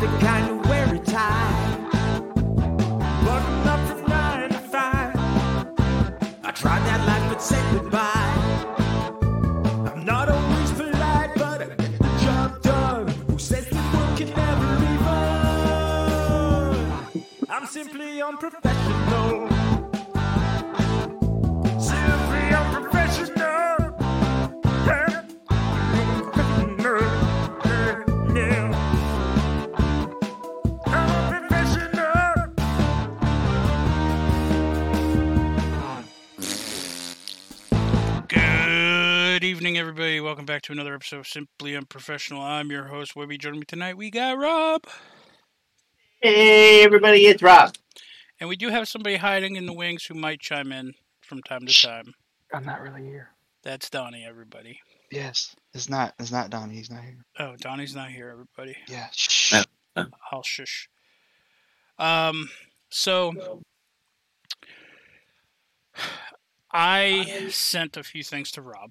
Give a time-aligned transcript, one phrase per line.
[0.00, 0.37] the kind
[40.28, 42.42] Welcome back to another episode of Simply Unprofessional.
[42.42, 43.38] I'm your host, Webby.
[43.38, 44.82] Joining me tonight, we got Rob.
[46.20, 47.74] Hey everybody, it's Rob.
[48.38, 50.92] And we do have somebody hiding in the wings who might chime in
[51.22, 52.12] from time to time.
[52.52, 53.30] I'm not really here.
[53.62, 54.78] That's Donnie, everybody.
[55.10, 56.12] Yes, it's not.
[56.18, 56.74] It's not Donnie.
[56.74, 57.24] He's not here.
[57.38, 58.76] Oh, Donnie's not here, everybody.
[58.86, 59.06] Yeah.
[59.12, 59.54] Shh.
[60.30, 60.90] I'll shush.
[61.98, 62.50] Um,
[62.90, 63.62] so
[66.70, 68.90] I sent a few things to Rob,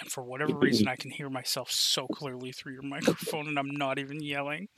[0.00, 3.70] and for whatever reason, I can hear myself so clearly through your microphone, and I'm
[3.70, 4.68] not even yelling.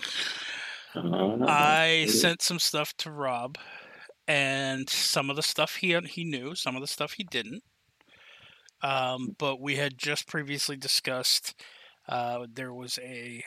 [0.95, 3.56] I sent some stuff to Rob,
[4.29, 7.62] and some of the stuff he he knew, some of the stuff he didn't.
[8.83, 11.55] Um, but we had just previously discussed
[12.09, 13.45] uh, there was a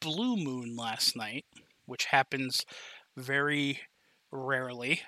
[0.00, 1.44] blue moon last night,
[1.86, 2.64] which happens
[3.16, 3.80] very
[4.30, 5.02] rarely.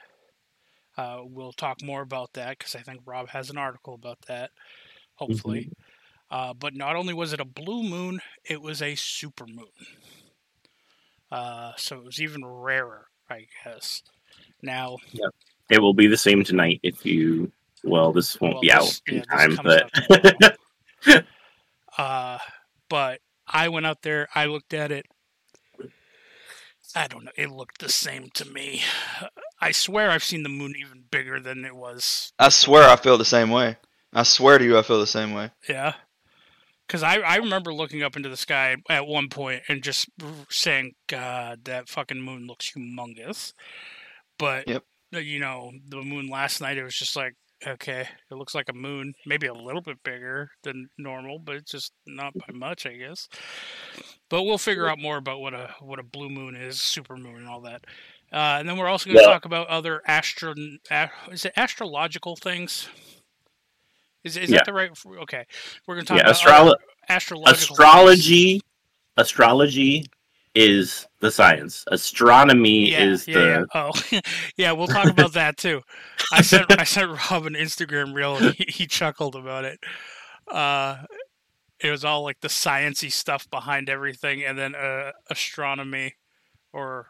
[0.96, 4.50] Uh, we'll talk more about that because I think Rob has an article about that,
[5.16, 5.70] hopefully.
[6.30, 9.68] Uh, but not only was it a blue moon, it was a super moon.
[11.30, 14.02] Uh, so it was even rarer, I guess.
[14.62, 14.98] Now,
[15.70, 17.52] it will be the same tonight if you.
[17.82, 20.56] Well, this won't Well, be this- out yeah, in this time,
[21.06, 21.26] but
[21.98, 22.38] uh,
[22.88, 25.06] but I went out there, I looked at it.
[26.96, 27.32] I don't know.
[27.36, 28.82] It looked the same to me.
[29.60, 32.32] I swear I've seen the moon even bigger than it was.
[32.38, 33.76] I swear I feel the same way.
[34.14, 35.50] I swear to you, I feel the same way.
[35.68, 35.94] Yeah.
[36.86, 40.08] Because I, I remember looking up into the sky at one point and just
[40.50, 43.52] saying, God, that fucking moon looks humongous.
[44.38, 44.84] But, Yep.
[45.14, 47.34] uh, you know, the moon last night, it was just like,
[47.66, 49.14] okay, it looks like a moon.
[49.26, 53.28] Maybe a little bit bigger than normal, but it's just not by much, I guess.
[54.28, 57.36] But we'll figure out more about what a what a blue moon is, super moon,
[57.36, 57.84] and all that.
[58.32, 59.28] Uh, and then we're also going to Yeah.
[59.32, 60.54] talk about other astro
[61.30, 62.88] is it astrological things.
[64.24, 64.58] Is, is Yeah.
[64.58, 64.90] that the right?
[65.06, 65.44] Okay,
[65.86, 66.76] we're going to talk yeah, about other
[67.08, 67.78] astrological things.
[67.78, 68.60] astrology,
[69.16, 70.06] astrology
[70.54, 71.84] is the science.
[71.88, 73.46] Astronomy Yeah, is yeah, the.
[73.46, 73.64] yeah.
[73.74, 74.20] Oh,
[74.56, 74.72] yeah.
[74.72, 75.82] We'll talk about that too.
[76.32, 78.36] I sent I sent Rob an Instagram reel.
[78.38, 79.78] And he, he chuckled about it.
[80.50, 80.96] Uh,
[81.80, 86.14] it was all like the sciency stuff behind everything, and then uh, astronomy,
[86.72, 87.08] or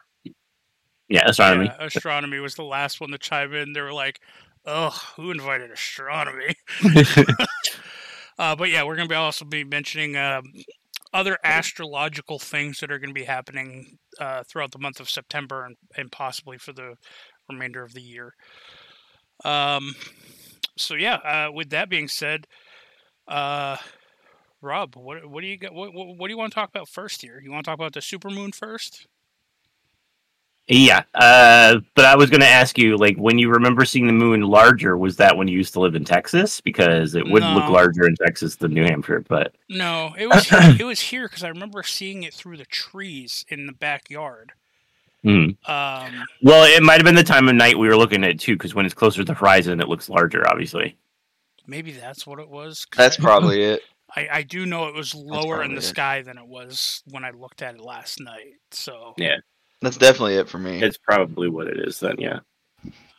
[1.07, 1.67] Yeah, astronomy.
[1.67, 3.73] yeah, astronomy was the last one to chime in.
[3.73, 4.19] They were like,
[4.65, 6.55] "Ugh, who invited astronomy?"
[8.37, 10.43] Uh, but yeah, we're going to be also be mentioning um,
[11.13, 15.65] other astrological things that are going to be happening uh, throughout the month of September
[15.65, 16.95] and, and possibly for the
[17.49, 18.33] remainder of the year.
[19.43, 19.95] Um,
[20.77, 22.47] so yeah, uh, with that being said,
[23.27, 23.77] uh,
[24.61, 25.73] Rob, what what do you got?
[25.73, 27.39] What, what, what do you want to talk about first here?
[27.43, 29.07] You want to talk about the supermoon first?
[30.67, 34.13] Yeah, uh, but I was going to ask you, like, when you remember seeing the
[34.13, 36.59] moon larger, was that when you used to live in Texas?
[36.59, 40.47] Because it would look larger in Texas than New Hampshire, but No, it was
[40.79, 44.53] it was here because I remember seeing it through the trees in the backyard.
[45.21, 45.49] Hmm.
[45.67, 48.39] Um, well, it might have been the time of night we were looking at it
[48.39, 48.55] too.
[48.55, 50.95] Because when it's closer to the horizon, it looks larger, obviously.
[51.67, 52.87] maybe that's what it was.
[52.97, 53.81] That's I- probably it.
[54.15, 55.83] I, I do know it was lower in the it.
[55.83, 58.53] sky than it was when I looked at it last night.
[58.71, 59.37] So Yeah.
[59.81, 60.81] That's definitely it for me.
[60.81, 62.39] It's probably what it is then, yeah.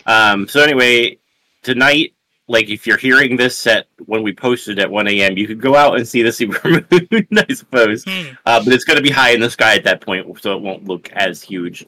[0.07, 1.19] Um, so anyway,
[1.63, 2.15] tonight,
[2.49, 5.75] like if you're hearing this at when we posted at 1 a.m., you could go
[5.75, 8.05] out and see the supermoon, I suppose.
[8.05, 8.35] Hmm.
[8.47, 10.63] Uh, but it's going to be high in the sky at that point, so it
[10.63, 11.87] won't look as huge.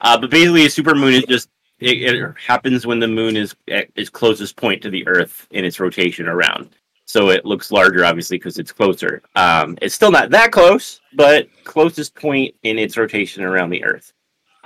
[0.00, 1.48] Uh, but basically, a supermoon is just
[1.80, 5.64] it, it happens when the moon is at its closest point to the Earth in
[5.64, 6.70] its rotation around.
[7.08, 9.22] So it looks larger, obviously, because it's closer.
[9.34, 14.12] Um, it's still not that close, but closest point in its rotation around the Earth.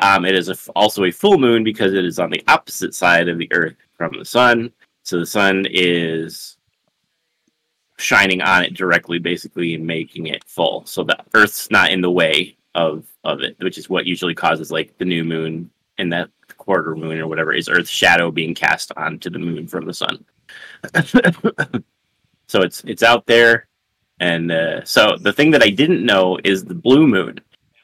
[0.00, 2.96] Um, it is a f also a full moon because it is on the opposite
[2.96, 4.72] side of the Earth from the sun.
[5.04, 6.56] So the sun is
[7.98, 10.84] shining on it directly, basically, and making it full.
[10.84, 14.72] So the Earth's not in the way of of it, which is what usually causes
[14.72, 18.90] like the new moon and that quarter moon or whatever is Earth's shadow being cast
[18.96, 20.24] onto the moon from the sun.
[22.52, 23.66] so it's it's out there,
[24.20, 27.40] and uh, so the thing that I didn't know is the blue moon.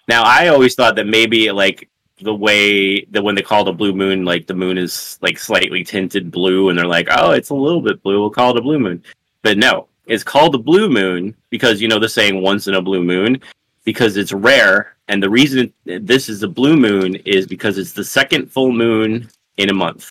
[0.08, 1.88] Now, I always thought that maybe like
[2.20, 5.38] the way that when they call it a blue moon, like the moon is like
[5.38, 8.20] slightly tinted blue, and they're like, oh, it's a little bit blue.
[8.20, 9.02] We'll call it a blue moon.
[9.40, 12.82] But no, it's called a blue moon because you know the saying "once in a
[12.82, 13.40] blue moon,"
[13.84, 18.04] because it's rare, and the reason this is a blue moon is because it's the
[18.04, 20.10] second full moon in a month.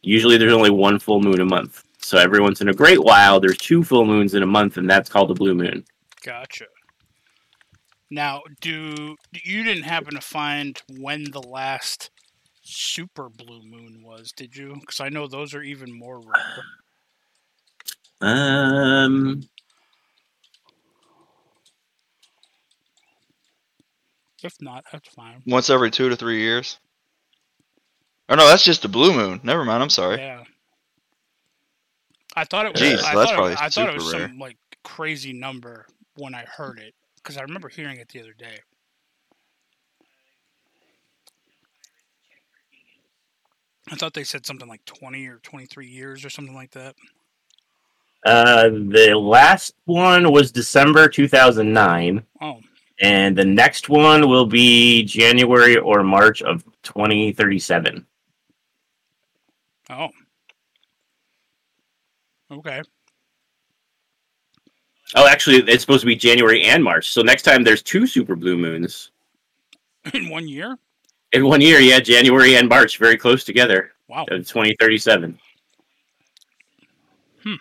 [0.00, 1.84] Usually, there's only one full moon a month.
[1.98, 4.88] So every once in a great while, there's two full moons in a month, and
[4.88, 5.84] that's called a blue moon.
[6.22, 6.66] Gotcha.
[8.10, 12.10] Now, do you didn't happen to find when the last
[12.62, 14.76] super blue moon was, did you?
[14.80, 16.64] Because I know those are even more rare.
[18.20, 19.48] Um,
[24.42, 25.42] If not, that's fine.
[25.46, 26.78] Once every two to three years.
[28.28, 29.40] Oh no, that's just a blue moon.
[29.42, 29.82] Never mind.
[29.82, 30.18] I'm sorry.
[30.18, 30.44] Yeah.
[32.40, 32.80] I thought it was.
[32.82, 34.28] Jeez, I, so that's thought it, I thought it was rare.
[34.28, 35.86] some like crazy number
[36.16, 38.58] when I heard it because I remember hearing it the other day.
[43.90, 46.94] I thought they said something like twenty or twenty-three years or something like that.
[48.26, 52.60] uh, the last one was December 2009, Oh,
[53.00, 58.04] and the next one will be January or March of 2037.
[59.90, 60.08] oh,
[62.50, 62.82] okay.
[65.14, 67.10] Oh, actually, it's supposed to be January and March.
[67.10, 69.10] So next time there's two super blue moons
[70.14, 70.78] In one year?
[71.32, 71.80] in one year.
[71.80, 73.92] Yeah, January and March, very close together.
[74.08, 74.24] Wow.
[74.24, 75.38] 2037.
[77.42, 77.54] Hmm.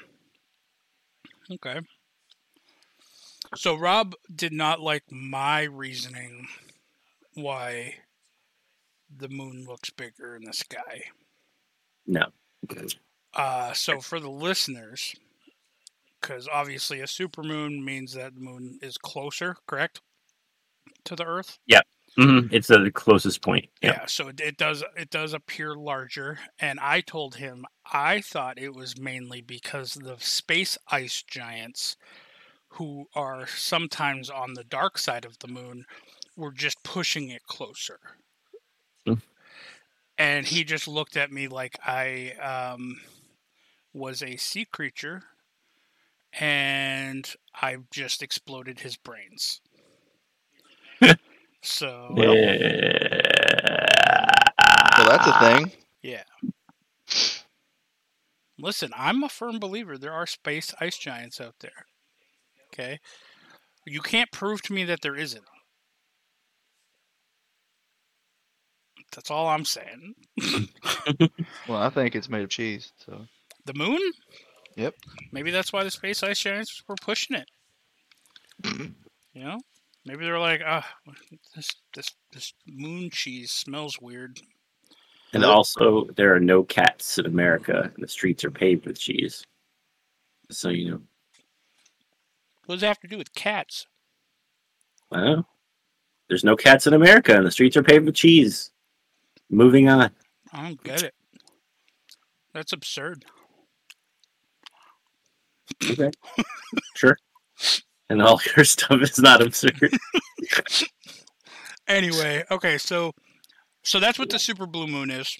[1.52, 1.82] Okay.
[3.56, 6.48] So Rob did not like my reasoning
[7.34, 7.96] why
[9.16, 11.04] the moon looks bigger in the sky.
[12.06, 12.28] No.
[13.38, 15.16] Uh, so for the listeners,
[16.20, 20.02] because obviously a supermoon means that the moon is closer, correct,
[21.06, 21.60] to the Earth.
[22.16, 23.70] hmm It's the closest point.
[23.82, 24.06] Yeah.
[24.08, 28.74] so it, it does it does appear larger, and I told him I thought it
[28.74, 31.96] was mainly because the space ice giants,
[32.70, 35.86] who are sometimes on the dark side of the moon,
[36.36, 38.00] were just pushing it closer.
[39.08, 39.22] Mm.
[40.18, 43.00] And he just looked at me like I um,
[43.98, 45.24] was a sea creature,
[46.40, 49.62] and I just exploded his brains.
[51.62, 52.36] so Well,
[55.08, 55.72] that's a thing.
[56.02, 56.24] Yeah.
[58.60, 61.86] Listen, I'm a firm believer there are space ice giants out there.
[62.74, 63.00] Okay?
[63.86, 65.46] You can't prove to me that there isn't.
[69.16, 70.16] That's all I'm saying.
[71.68, 72.94] Well, I think it's made of cheese.
[73.06, 73.28] So
[73.68, 74.00] The moon?
[74.78, 74.96] Yep.
[75.34, 77.50] Maybe that's why the space ice giants were pushing it.
[79.34, 79.58] you know?
[80.06, 80.88] Maybe they're like, ah,
[81.54, 84.40] this this this moon cheese smells weird.
[85.34, 89.44] And also, there are no cats in America, and the streets are paved with cheese.
[90.50, 91.02] So you know,
[92.68, 93.86] What does that have to do with cats?
[95.12, 95.46] well,
[96.30, 98.72] there's no cats in America, and the streets are paved with cheese.
[99.50, 100.12] Moving on.
[100.54, 101.14] I don't get it.
[102.54, 103.26] That's absurd.
[105.84, 106.12] Okay.
[106.96, 107.18] sure.
[108.10, 109.80] And all your stuff is not absurd.
[111.88, 113.14] Anyway, okay, so
[113.84, 115.38] so that's what the super blue moon is.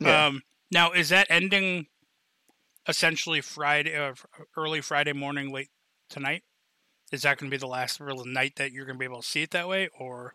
[0.00, 0.26] Yeah.
[0.26, 1.86] Um, now is that ending
[2.86, 4.12] essentially Friday, uh,
[4.56, 5.70] early Friday morning, late
[6.10, 6.42] tonight?
[7.10, 9.22] Is that going to be the last real night that you're going to be able
[9.22, 10.34] to see it that way, or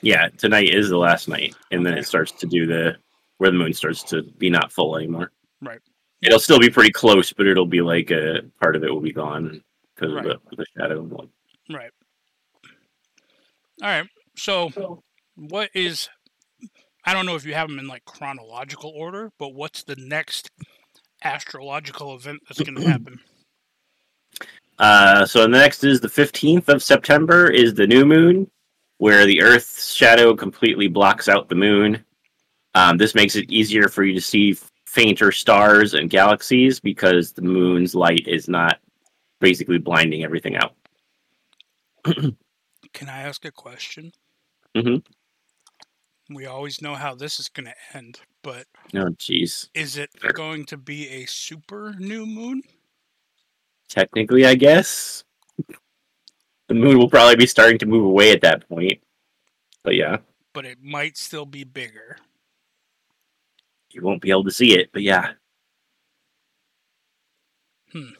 [0.00, 2.00] yeah, tonight is the last night, and then Okay.
[2.00, 2.96] it starts to do the
[3.36, 5.30] where the moon starts to be not full anymore.
[5.60, 5.80] Right.
[6.22, 9.12] It'll still be pretty close, but it'll be like a part of it will be
[9.12, 9.62] gone
[9.94, 10.26] because Right.
[10.26, 11.28] of the, the shadow.
[11.70, 11.90] right?
[13.82, 14.08] All right.
[14.36, 14.70] So,
[15.36, 16.08] what is?
[17.04, 20.50] I don't know if you have them in like chronological order, but what's the next
[21.24, 23.18] astrological event that's going to happen?
[24.78, 28.48] Uh, so the next is the 15th of September is the new moon,
[28.98, 32.04] where the Earth's shadow completely blocks out the moon.
[32.74, 34.56] Um, this makes it easier for you to see
[34.98, 38.80] fainter stars and galaxies because the moon's light is not
[39.40, 40.74] basically blinding everything out.
[42.04, 44.10] Can I ask a question?
[44.76, 45.06] Mhm.
[46.30, 49.68] We always know how this is going to end, but Oh, jeez.
[49.72, 52.62] is it going to be a super new moon?
[53.88, 55.22] Technically, I guess
[56.66, 59.00] the moon will probably be starting to move away at that point.
[59.84, 60.18] But yeah,
[60.52, 62.18] But it might still be bigger.
[63.98, 64.90] You won't be able to see it.
[64.92, 65.32] But yeah,
[67.92, 68.10] Hmm.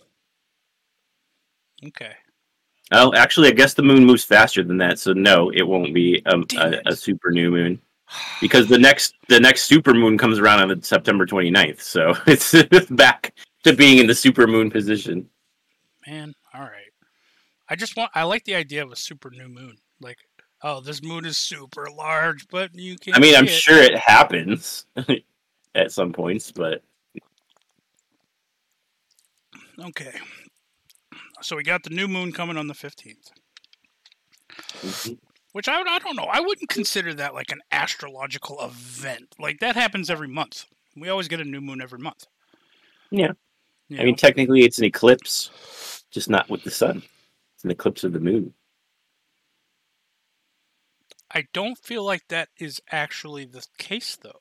[1.87, 2.13] Okay.
[2.91, 6.23] Oh, actually, I guess the moon moves faster than that, so no, it won't be
[6.27, 7.81] um, Damn a, a super new moon
[8.41, 13.35] because the next the next super moon comes around on September 29th, so it's back
[13.65, 15.29] to being in the super moon position.
[16.07, 16.73] Man, all right.
[17.69, 18.11] I just want.
[18.15, 19.77] I like the idea of a super new moon.
[20.01, 20.17] Like,
[20.63, 23.17] oh, this moon is super large, but you can't.
[23.19, 23.51] I mean, I'm it.
[23.51, 24.87] sure it happens
[25.75, 26.83] at some points, but
[29.81, 30.13] Okay.
[31.41, 33.31] So we got the new moon coming on the fifteenth,
[34.81, 35.15] mm-hmm.
[35.53, 36.25] which I, I don't know.
[36.25, 39.37] I wouldn't consider that like an astrological event.
[39.39, 40.65] Like that happens every month.
[40.97, 42.27] We always get a new moon every month.
[43.11, 43.33] Yeah.
[43.89, 47.03] You I mean, technically, it's an eclipse, just not with the sun.
[47.55, 48.53] It's an eclipse of the moon.
[51.31, 54.41] I don't feel like that is actually the case, though.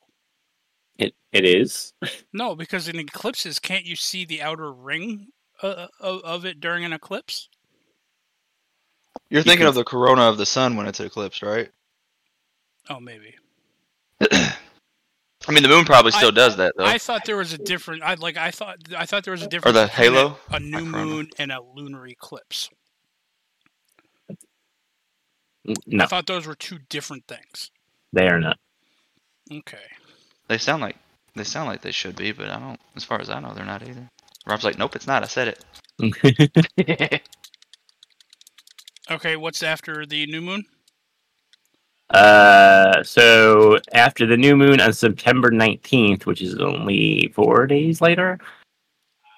[0.97, 1.93] It it is.
[2.33, 5.27] No, because in eclipses, can't you see the outer ring
[5.61, 7.49] uh, of, of it during an eclipse?
[9.29, 11.69] You're You thinking can- of the corona of the sun when it's eclipsed, right?
[12.89, 13.35] Oh, maybe.
[14.31, 16.85] I mean, the moon probably still I- does that though.
[16.85, 18.01] I thought there was a different.
[18.03, 18.37] I like.
[18.37, 18.77] I thought.
[18.97, 19.77] I thought there was a difference.
[19.77, 20.37] the between a- halo?
[20.51, 22.69] a, new moon, and a lunar eclipse.
[25.85, 26.05] No.
[26.05, 27.71] I thought those were two different things.
[28.13, 28.57] they are not.
[29.51, 29.77] Okay.
[30.47, 30.95] They sound like
[31.35, 32.79] they sound like they should be, but I don't.
[32.95, 34.09] As far as I know, they're not either.
[34.45, 35.23] Rob's like, nope, it's not.
[35.23, 35.59] I said
[35.99, 37.21] it.
[39.09, 39.37] Okay.
[39.37, 40.65] What's after the new moon?
[42.09, 48.37] Uh, so after the new moon on September 19th, which is only four days later,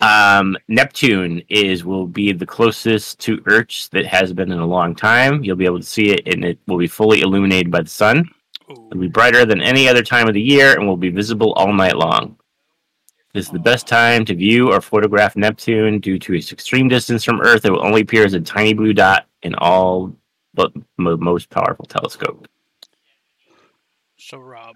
[0.01, 4.95] um, Neptune is will be the closest to Earth that has been in a long
[4.95, 5.43] time.
[5.43, 8.29] You'll be able to see it, and it will be fully illuminated by the sun.
[8.69, 11.73] It'll be brighter than any other time of the year, and will be visible all
[11.73, 12.37] night long.
[13.33, 17.23] This is the best time to view or photograph Neptune due to its extreme distance
[17.23, 17.63] from Earth.
[17.65, 20.15] It will only appear as a tiny blue dot in all
[20.55, 22.47] but mo- most powerful telescope.
[24.17, 24.75] So Rob,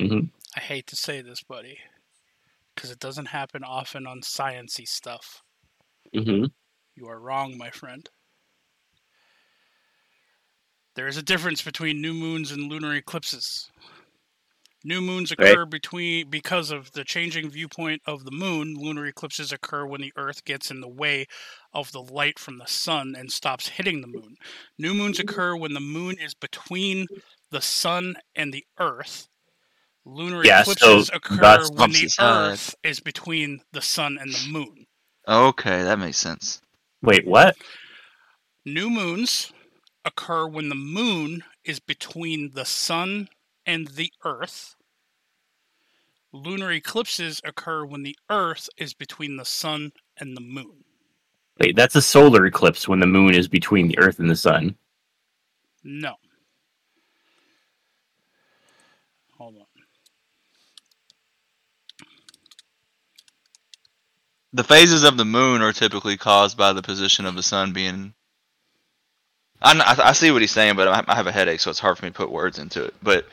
[0.00, 0.30] Mhm.
[0.56, 1.78] I hate to say this, buddy,
[2.74, 5.42] because it doesn't happen often on sciency stuff.
[6.14, 6.46] hmm
[6.96, 8.08] You are wrong, my friend.
[10.94, 13.70] There is a difference between new moons and lunar eclipses.
[14.84, 15.52] New moons Right.
[15.52, 18.74] occur between because of the changing viewpoint of the moon.
[18.74, 21.26] Lunar eclipses occur when the Earth gets in the way
[21.72, 24.36] of the light from the sun and stops hitting the moon.
[24.78, 27.06] New moons occur when the moon is between
[27.50, 29.28] the sun and the Earth.
[30.04, 32.22] Lunar Yeah, so eclipses occur when the opposite.
[32.22, 34.86] Earth is between the sun and the moon.
[35.28, 36.60] okay, that makes sense.
[37.02, 37.56] Wait, what?
[38.64, 39.52] New moons
[40.04, 43.28] occur when the moon is between the sun
[43.66, 44.76] and the earth.
[46.32, 50.84] Lunar eclipses occur when the earth is between the sun and the moon.
[51.60, 54.74] Wait, that's a solar eclipse when the moon is between the Earth and the sun.
[55.84, 56.14] No.
[59.36, 59.66] Hold on.
[64.54, 68.14] The phases of the moon are typically caused by the position of the sun being.
[69.62, 72.04] I, I, see what he's saying, but I, have a headache, so it's hard for
[72.04, 72.94] me to put words into it.
[73.02, 73.26] But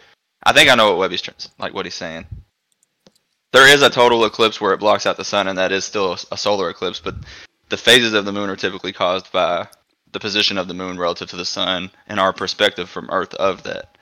[0.44, 2.26] I think I know what Webby's like what he's saying.
[3.52, 6.18] There is a total eclipse where it blocks out the sun, and that is still
[6.32, 7.00] a, solar eclipse.
[7.00, 7.16] But
[7.70, 9.68] the phases of the moon are typically caused by
[10.12, 13.64] the position of the moon relative to the sun and our perspective from Earth of
[13.64, 13.98] that.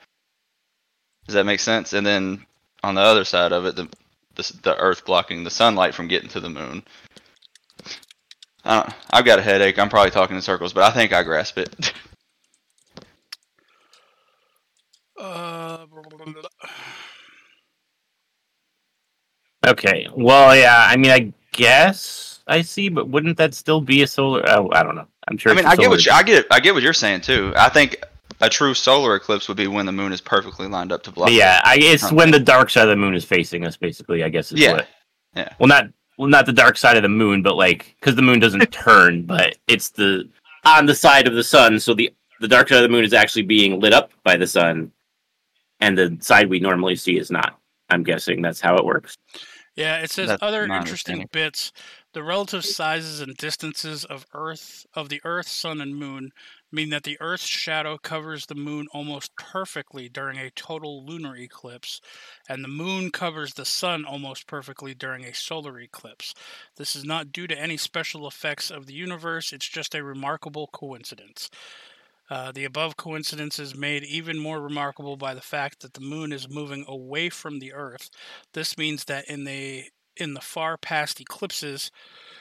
[1.26, 1.92] Does that make sense?
[1.92, 2.44] And then
[2.82, 3.88] on the other side of it, the
[4.34, 6.82] the, the Earth blocking the sunlight from getting to the moon.
[8.64, 9.78] I I've got a headache.
[9.78, 11.92] I'm probably talking in circles, but I think I grasp it.
[15.18, 15.86] Uh.
[19.66, 20.06] Okay.
[20.14, 20.86] Well, yeah.
[20.88, 24.42] I mean, I guess I see, but wouldn't that still be a solar?
[24.48, 25.06] Oh, I don't know.
[25.28, 25.52] I'm sure.
[25.52, 26.46] I mean, I get what you, I get.
[26.50, 27.52] I get what you're saying too.
[27.56, 28.02] I think
[28.40, 31.30] a true solar eclipse would be when the moon is perfectly lined up to block.
[31.30, 32.14] Yeah, I, it's Okay.
[32.14, 33.76] when the dark side of the moon is facing us.
[33.76, 34.52] Basically, I guess.
[34.52, 34.72] Is Yeah.
[34.72, 34.88] What,
[35.34, 35.52] Yeah.
[35.58, 38.40] Well, not well, not the dark side of the moon, but like because the moon
[38.40, 40.28] doesn't turn, but it's the
[40.64, 41.78] on the side of the sun.
[41.78, 44.46] So the the dark side of the moon is actually being lit up by the
[44.46, 44.92] sun,
[45.80, 47.58] and the side we normally see is not.
[47.90, 49.16] I'm guessing that's how it works.
[49.78, 51.70] Yeah, it says That's other interesting bits.
[52.12, 56.32] The relative sizes and distances of Earth of the Earth, Sun, and Moon
[56.72, 62.00] mean that the Earth's shadow covers the Moon almost perfectly during a total lunar eclipse,
[62.48, 66.34] and the Moon covers the Sun almost perfectly during a solar eclipse.
[66.76, 70.66] This is not due to any special effects of the universe; it's just a remarkable
[70.72, 71.50] coincidence.
[72.30, 76.32] Uh, the above coincidence is made even more remarkable by the fact that the moon
[76.32, 78.10] is moving away from the Earth.
[78.52, 79.84] This means that in the
[80.16, 81.92] in the far past eclipses,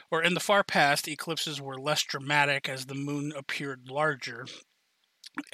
[0.10, 4.48] or in the far past, eclipses were less dramatic as the moon appeared larger,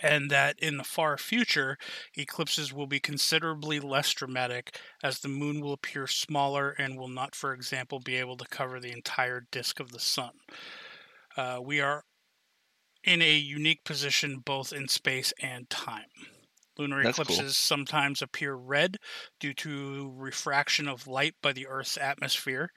[0.02, 1.78] and that in the far future,
[2.18, 7.36] eclipses will be considerably less dramatic as the moon will appear smaller and will not,
[7.36, 10.32] for example, be able to cover the entire disk of the sun.
[11.36, 12.06] Uh, we are
[13.04, 16.06] in a unique position both in space and time.
[16.78, 17.24] Lunar That's cool.
[17.24, 18.98] eclipses sometimes appear red
[19.40, 22.72] due to refraction of light by the Earth's atmosphere.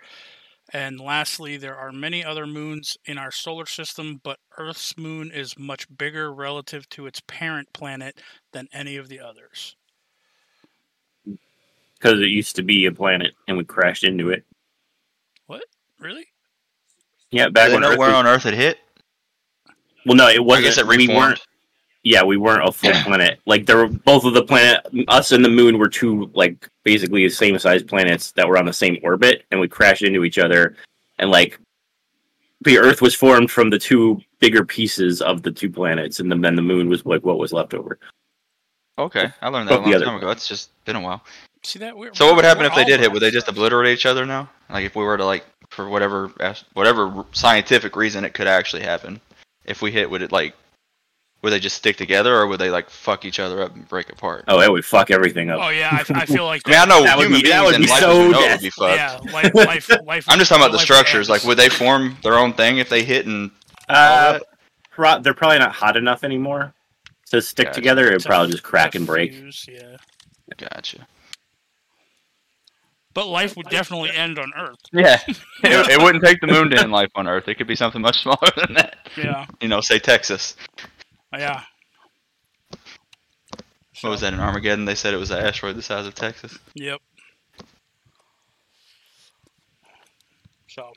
[0.72, 5.56] And lastly, there are many other moons in our solar system, but Earth's moon is
[5.58, 8.20] much bigger relative to its parent planet
[8.52, 9.76] than any of the others.
[11.98, 14.44] because it used to be a planet and we crashed into it.
[15.46, 15.62] What?
[15.98, 16.26] Really?
[17.30, 18.78] Yeah, Do back they when know Earth where was- on Earth it hit?
[20.06, 20.66] Well, no, it wasn't.
[20.66, 21.40] guess it we weren't.
[22.02, 23.40] Yeah, we weren't a full planet.
[23.46, 27.24] Like there were both of the planet, us and the moon were two like basically
[27.26, 30.38] the same size planets that were on the same orbit, and we crashed into each
[30.38, 30.76] other,
[31.18, 31.58] and like
[32.60, 36.40] the Earth was formed from the two bigger pieces of the two planets, and then
[36.40, 37.98] then the moon was like what was left over.
[38.98, 40.30] Okay, I learned that a Both long time ago.
[40.30, 41.22] It's just been a while.
[41.64, 41.96] See that?
[41.96, 43.10] We're, So what would happen if they did hit?
[43.10, 44.48] Would they just obliterate each other now?
[44.70, 46.30] Like if we were to like for whatever
[46.74, 49.20] whatever scientific reason it could actually happen.
[49.66, 50.54] If we hit, would it like
[51.42, 54.10] would they just stick together or would they like fuck each other up and break
[54.10, 54.44] apart?
[54.48, 55.60] Oh, it would fuck everything up.
[55.62, 57.60] Oh yeah, I, I feel like I mean, I know That would human be- that
[57.62, 58.52] beings would be life so know it death.
[58.52, 58.96] would be fucked.
[58.96, 60.24] yeah, life, life, life.
[60.28, 61.28] I'm just talking about the life structures.
[61.28, 63.50] Like, would they form their own thing if they hit and
[63.88, 64.38] Uh,
[64.90, 66.72] pro- they're probably not hot enough anymore
[67.30, 67.74] to stick Gotcha.
[67.74, 68.06] together.
[68.08, 69.32] It would probably just crack and break.
[69.34, 69.96] fuse, yeah,
[70.56, 71.06] Gotcha.
[73.16, 74.76] But life would definitely end on Earth.
[74.92, 77.48] Yeah, it, it wouldn't take the moon to end life on Earth.
[77.48, 78.96] It could be something much smaller than that.
[79.16, 80.54] Yeah, You know, say Texas.
[81.36, 81.62] yeah.
[84.02, 84.84] What was that in Armageddon?
[84.84, 86.58] They said it was an asteroid the size of Texas.
[86.74, 87.00] Yep.
[90.68, 90.92] So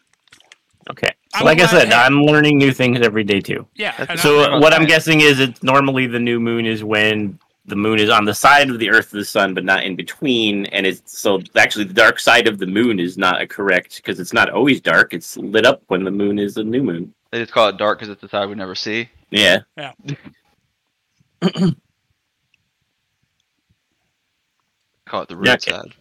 [0.91, 1.13] Okay.
[1.33, 3.65] So I'm like I said, hey- I'm learning new things every day too.
[3.75, 4.15] yeah.
[4.15, 7.39] So I- what I'm guessing is it's normally the new moon is when
[7.69, 9.95] the moon is on the side of the Earth of the sun, but not in
[9.95, 10.65] between.
[10.67, 14.19] And it's so actually the dark side of the moon is not a correct because
[14.19, 15.13] it's not always dark.
[15.13, 17.13] It's lit up when the moon is a new moon.
[17.31, 19.09] They just call it dark because it's the side we never see.
[19.29, 19.59] Yeah.
[19.77, 19.93] Yeah.
[25.05, 25.93] call it the root Yeah, side.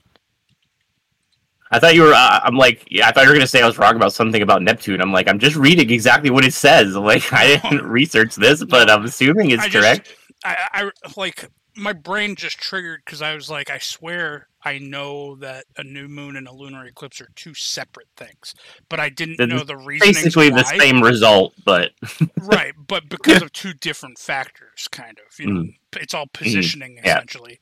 [1.71, 2.15] I thought you were.
[2.15, 3.09] Uh, I'm like, yeah.
[3.09, 5.03] I thought you were gonna say I was wrong about something about Neptune.
[5.03, 6.95] I'm like, I'm just reading exactly what it says.
[7.09, 10.15] Like, I didn't research this, but I'm assuming it's I just- correct.
[10.45, 15.37] I, I like my brain just triggered because I was like, I swear I know
[15.37, 18.55] that a new moon and a lunar eclipse are two separate things,
[18.88, 20.09] but I didn't They're know the reason.
[20.12, 21.93] Basically, the same result, but
[22.41, 22.75] right?
[22.87, 25.75] But because of two different factors, kind of, you know, Mm.
[25.97, 27.17] it's all positioning yeah.
[27.17, 27.59] essentially.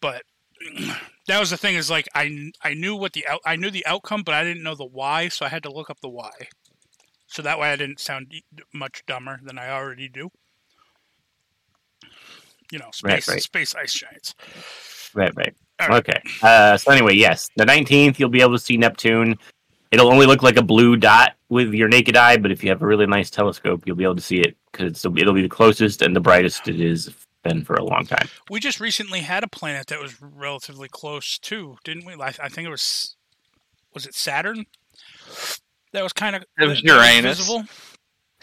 [0.00, 0.22] But
[1.26, 3.86] that was the thing is like I I knew what the out, I knew the
[3.86, 6.30] outcome, but I didn't know the why, so I had to look up the why.
[7.26, 8.32] So that way I didn't sound
[8.72, 10.30] much dumber than I already do.
[12.70, 13.42] You know, space right.
[13.42, 14.34] space ice giants.
[15.14, 15.54] right, right.
[15.80, 15.98] All right.
[16.08, 16.20] Okay.
[16.42, 19.36] Uh, so anyway, yes, the 19th you'll be able to see Neptune.
[19.90, 22.82] It'll only look like a blue dot with your naked eye, but if you have
[22.82, 26.02] a really nice telescope, you'll be able to see it because it'll be the closest
[26.02, 27.08] and the brightest it has
[27.42, 28.28] been for a long time.
[28.50, 32.14] We just recently had a planet that was relatively close too, didn't we?
[32.14, 33.16] I, I think it was
[33.94, 34.66] was it Saturn?
[35.92, 37.38] That was kind of It was Uranus.
[37.38, 37.64] visible.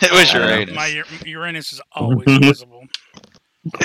[0.02, 0.76] It was Uh, Uranus.
[0.76, 2.86] My Uranus is always visible.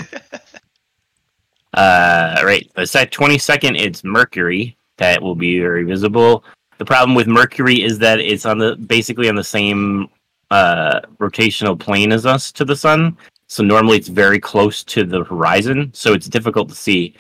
[1.74, 2.68] Uh, right.
[2.74, 6.44] The set 22nd, it's Mercury that will be very visible.
[6.78, 10.08] The problem with Mercury is that it's on the basically on the same
[10.50, 13.16] uh, rotational plane as us to the sun.
[13.48, 17.14] So normally it's very close to the horizon, so it's difficult to see.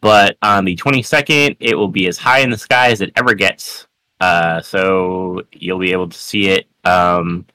[0.00, 3.34] But on the 22nd, it will be as high in the sky as it ever
[3.34, 3.86] gets.
[4.20, 6.66] Uh, so you'll be able to see it.
[6.84, 7.46] Um,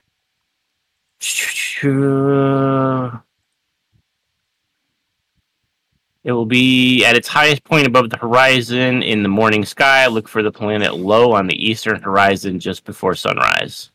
[6.24, 10.08] It will be at its highest point above the horizon in the morning sky.
[10.08, 13.92] Look for the planet low on the eastern horizon just before sunrise.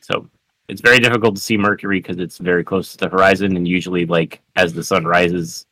[0.00, 0.30] So
[0.68, 4.06] it's very difficult to see Mercury because it's very close to the horizon, and usually,
[4.06, 5.66] like as the sun rises,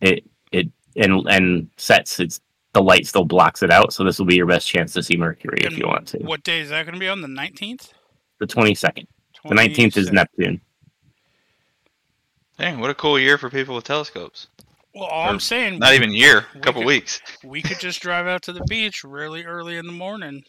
[0.00, 2.40] it it and and sets, it's
[2.72, 3.92] the light still blocks it out.
[3.92, 6.18] So this will be your best chance to see Mercury if you want to.
[6.18, 7.20] What day is that going to be on?
[7.20, 7.92] The nineteenth.
[8.40, 9.06] The twenty second,
[9.48, 10.60] the nineteenth is Neptune.
[12.60, 14.46] Dang, what a cool year for people with telescopes.
[14.94, 17.20] Well, all I'm saying, Not even year, a We couple could- weeks.
[17.44, 20.42] we could just drive out to the beach really early in the morning,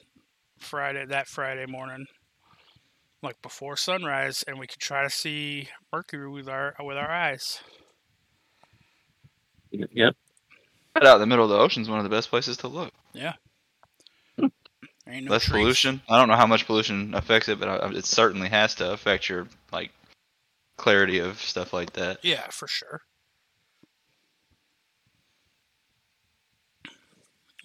[0.59, 2.05] Friday that Friday morning,
[3.23, 7.61] like before sunrise, and we could try to see Mercury with our with our eyes.
[9.71, 10.15] Yep.
[10.95, 12.67] Right out in the middle of the ocean is one of the best places to
[12.67, 12.91] look.
[13.13, 13.33] Yeah.
[14.37, 14.47] Hmm.
[15.07, 15.61] no Less trees.
[15.61, 16.01] pollution.
[16.09, 19.29] I don't know how much pollution affects it, but uh, it certainly has to affect
[19.29, 19.91] your like
[20.81, 22.17] clarity of stuff like that.
[22.23, 23.01] Yeah, for sure.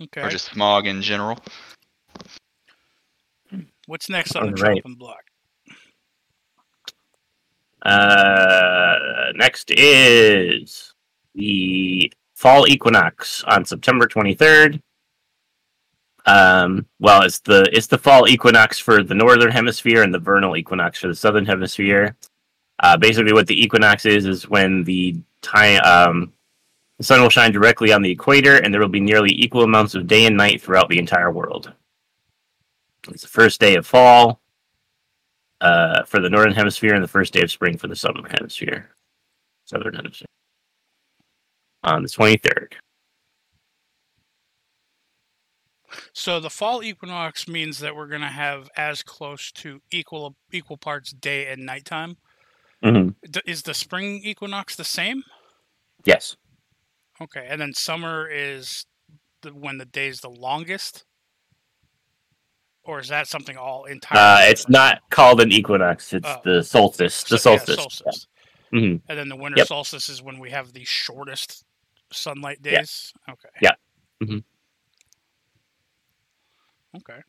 [0.01, 0.21] Okay.
[0.21, 1.39] Or just smog in general.
[3.87, 4.77] What's next on the Alright.
[4.77, 5.23] chopping block?
[7.83, 8.97] Uh,
[9.37, 10.93] next is
[11.35, 14.81] the fall equinox on September 23rd.
[16.27, 20.57] Um, well, it's the it's the fall equinox for the northern hemisphere and the vernal
[20.57, 22.17] equinox for the southern hemisphere.
[22.81, 26.33] Uh, basically, what the equinox is is when the time um,
[26.99, 29.95] the sun will shine directly on the equator, and there will be nearly equal amounts
[29.95, 31.73] of day and night throughout the entire world.
[33.09, 34.41] It's the first day of fall
[35.61, 38.91] uh, for the northern hemisphere and the first day of spring for the southern hemisphere.
[39.65, 40.27] Southern hemisphere.
[41.83, 42.73] On the 23rd.
[46.13, 50.77] So the fall equinox means that we're going to have as close to equal equal
[50.77, 52.17] parts day and nighttime.
[52.85, 53.09] Mm-hmm.
[53.31, 55.23] D- Is the spring equinox the same?
[56.05, 56.37] Yes.
[57.21, 58.85] Okay, and then summer is
[59.43, 61.05] the, when the day's the longest,
[62.85, 64.45] or is that something all entirely?
[64.47, 66.13] Uh, it's not called an equinox.
[66.13, 66.41] It's Oh.
[66.45, 67.25] the solstice.
[67.25, 67.77] The So- yeah, solstice.
[67.77, 68.27] solstice.
[68.73, 69.01] Mhm.
[69.09, 69.69] And then the winter Yep.
[69.69, 71.65] solstice is when we have the shortest
[72.13, 72.79] sunlight Yeah.
[72.81, 73.13] days.
[73.29, 73.49] Okay.
[73.63, 73.73] Yeah.
[74.23, 74.45] Mhm.
[76.99, 77.21] Okay.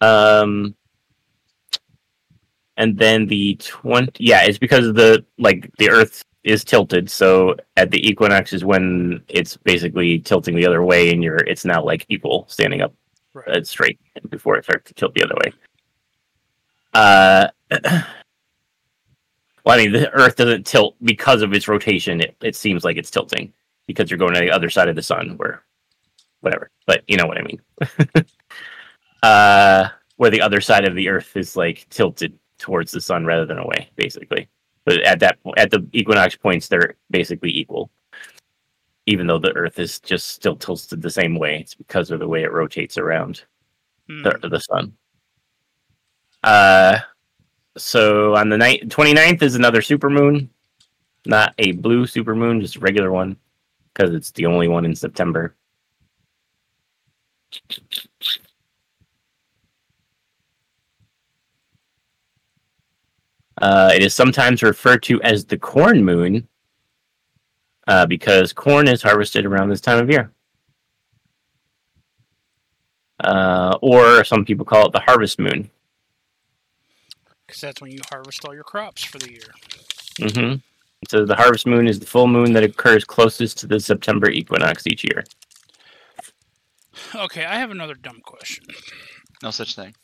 [0.00, 0.74] Um,
[2.76, 4.24] and then the twenty.
[4.24, 7.10] Yeah, it's because the like the Earth is tilted.
[7.10, 11.64] So at the equinox is when it's basically tilting the other way, and you're it's
[11.64, 12.94] now like equal, standing up
[13.36, 13.48] Right.
[13.48, 13.98] uh, straight
[14.30, 15.52] before it starts to tilt the other way.
[16.94, 17.48] Uh,
[19.64, 22.22] well, I mean, the Earth doesn't tilt because of its rotation.
[22.22, 23.52] It it seems like it's tilting
[23.86, 25.62] because you're going to the other side of the sun, where
[26.40, 26.70] whatever.
[26.86, 27.60] But you know what I mean.
[29.22, 33.46] uh, where the other side of the Earth is like tilted towards the sun rather
[33.46, 34.48] than away, basically.
[34.84, 37.90] But at that at the equinox points, they're basically equal.
[39.06, 42.28] Even though the Earth is just still tilted the same way, it's because of the
[42.28, 43.44] way it rotates around
[44.08, 44.22] Hmm.
[44.22, 44.96] the, the sun.
[46.44, 46.98] Uh,
[47.76, 50.48] so on the night 29th is another supermoon,
[51.26, 53.36] not a blue supermoon, just a regular one,
[53.92, 55.56] because it's the only one in September.
[63.60, 66.46] Uh, it is sometimes referred to as the corn moon
[67.86, 70.30] uh, because corn is harvested around this time of year.
[73.24, 75.70] Uh, or some people call it the harvest moon.
[77.46, 79.54] Because that's when you harvest all your crops for the year.
[80.20, 80.56] Mm-hmm.
[81.08, 84.86] So the harvest moon is the full moon that occurs closest to the September equinox
[84.86, 85.24] each year.
[87.14, 88.64] Okay, I have another dumb question.
[89.42, 89.94] No such thing.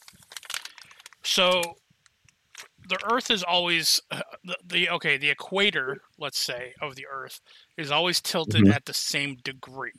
[1.22, 1.62] So,
[2.88, 5.16] the Earth is always uh, the, the okay.
[5.16, 7.40] The equator, let's say, of the Earth
[7.76, 8.74] is always tilted Mhm.
[8.74, 9.92] at the same degree.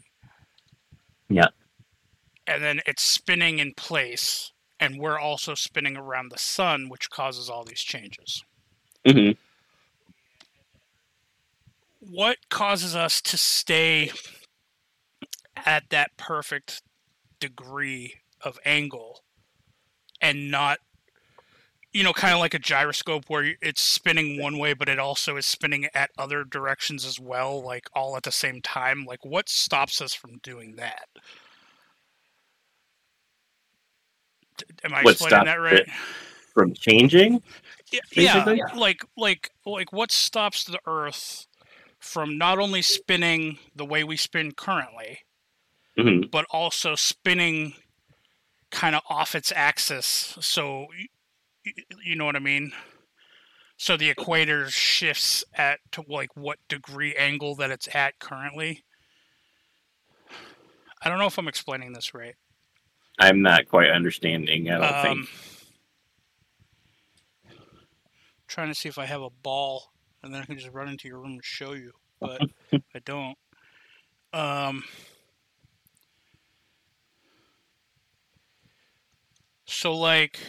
[1.29, 1.49] Yeah.
[2.47, 7.49] And then it's spinning in place, and we're also spinning around the sun, which causes
[7.49, 8.43] all these changes.
[9.05, 9.31] hmm
[11.99, 14.11] What causes us to stay
[15.55, 16.81] at that perfect
[17.39, 19.23] degree of angle
[20.21, 20.79] and not
[21.93, 25.37] you know kind of like a gyroscope where it's spinning one way but it also
[25.37, 29.47] is spinning at other directions as well like all at the same time like what
[29.49, 31.07] stops us from doing that
[34.83, 35.85] am i What explaining that right?
[36.53, 37.41] From changing?
[38.15, 41.47] yeah, yeah, like like like what stops the earth
[41.99, 45.19] from not only spinning the way we spin currently
[45.97, 47.73] hmm but also spinning
[48.71, 50.35] kind of off its axis.
[50.41, 51.07] So, y- y-
[52.03, 52.71] you know what I mean?
[53.77, 58.83] So the equator shifts at to like what degree angle that it's at currently.
[61.01, 62.35] I don't know if I'm explaining this right.
[63.19, 64.69] I'm not quite understanding.
[64.69, 65.19] I don't think.
[65.19, 65.27] Um,
[68.47, 69.91] trying to see if I have a ball,
[70.23, 72.41] and then I can just run into your room and show you, but
[72.95, 73.37] I don't.
[74.31, 74.83] Um.
[79.65, 80.39] So like.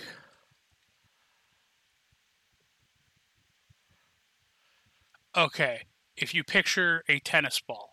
[5.36, 5.82] Okay,
[6.16, 7.90] if you picture a tennis ball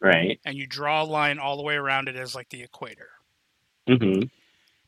[0.00, 0.38] Right.
[0.44, 3.10] and you draw a line all the way around it as like the equator,
[3.88, 4.22] hmm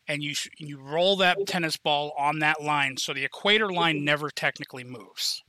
[0.07, 4.05] and you sh- you roll that tennis ball on that line so the equator line
[4.05, 5.43] never technically moves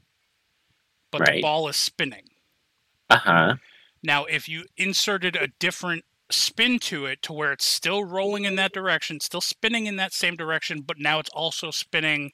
[1.12, 2.25] but the ball is spinning
[3.09, 3.55] Uh huh.
[4.03, 8.55] now if you inserted a different spin to it to where it's still rolling in
[8.55, 12.31] that direction, still spinning in that same direction, but now it's also spinning,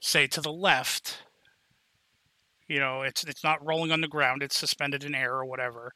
[0.00, 1.22] say, to the left.
[2.72, 5.92] You know, it's it's not rolling on the ground; it's suspended in air or whatever.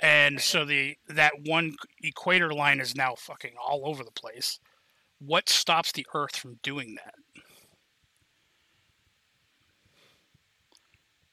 [0.00, 4.60] And so the that one equator line is now fucking all over the place.
[5.18, 7.14] What stops the Earth from doing that?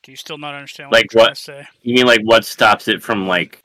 [0.04, 1.36] Do you still not understand what Like what?
[1.36, 1.68] to say?
[1.82, 3.62] You mean like what stops it from like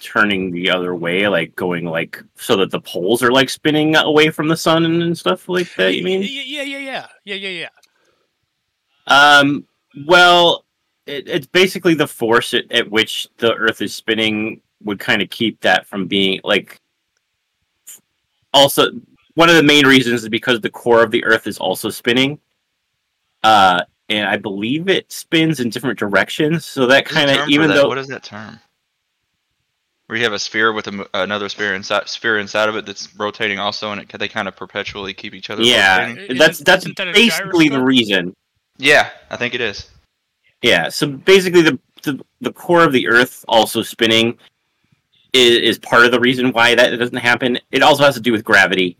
[0.00, 4.30] turning the other way, like going like so that the poles are like spinning away
[4.30, 5.94] from the sun and, and stuff like that?
[5.94, 6.22] You mean?
[6.22, 7.68] Yeah, yeah, yeah, yeah, yeah, yeah,
[9.06, 9.38] yeah.
[9.38, 9.68] Um.
[10.06, 10.64] Well,
[11.06, 15.30] it, it's basically the force at, at which the Earth is spinning would kind of
[15.30, 16.80] keep that from being like.
[18.52, 18.90] Also,
[19.34, 22.38] one of the main reasons is because the core of the Earth is also spinning.
[23.42, 27.88] Uh, and I believe it spins in different directions, so that kind of even though
[27.88, 28.58] what is that term?
[30.06, 33.14] Where you have a sphere with a, another sphere inside sphere inside of it that's
[33.14, 35.62] rotating also, and it, they kind of perpetually keep each other.
[35.62, 36.24] yeah, rotating?
[36.24, 38.34] Isn't- that's that's isn't that basically the reason.
[38.80, 39.90] Yeah, I think it is.
[40.62, 44.38] Yeah, so basically the the, the core of the Earth also spinning
[45.32, 47.58] is, is part of the reason why that doesn't happen.
[47.70, 48.96] It also has to do with gravity,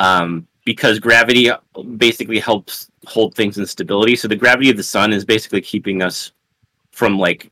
[0.00, 1.50] um, because gravity
[1.96, 4.16] basically helps hold things in stability.
[4.16, 6.32] So the gravity of the sun is basically keeping us
[6.90, 7.50] from like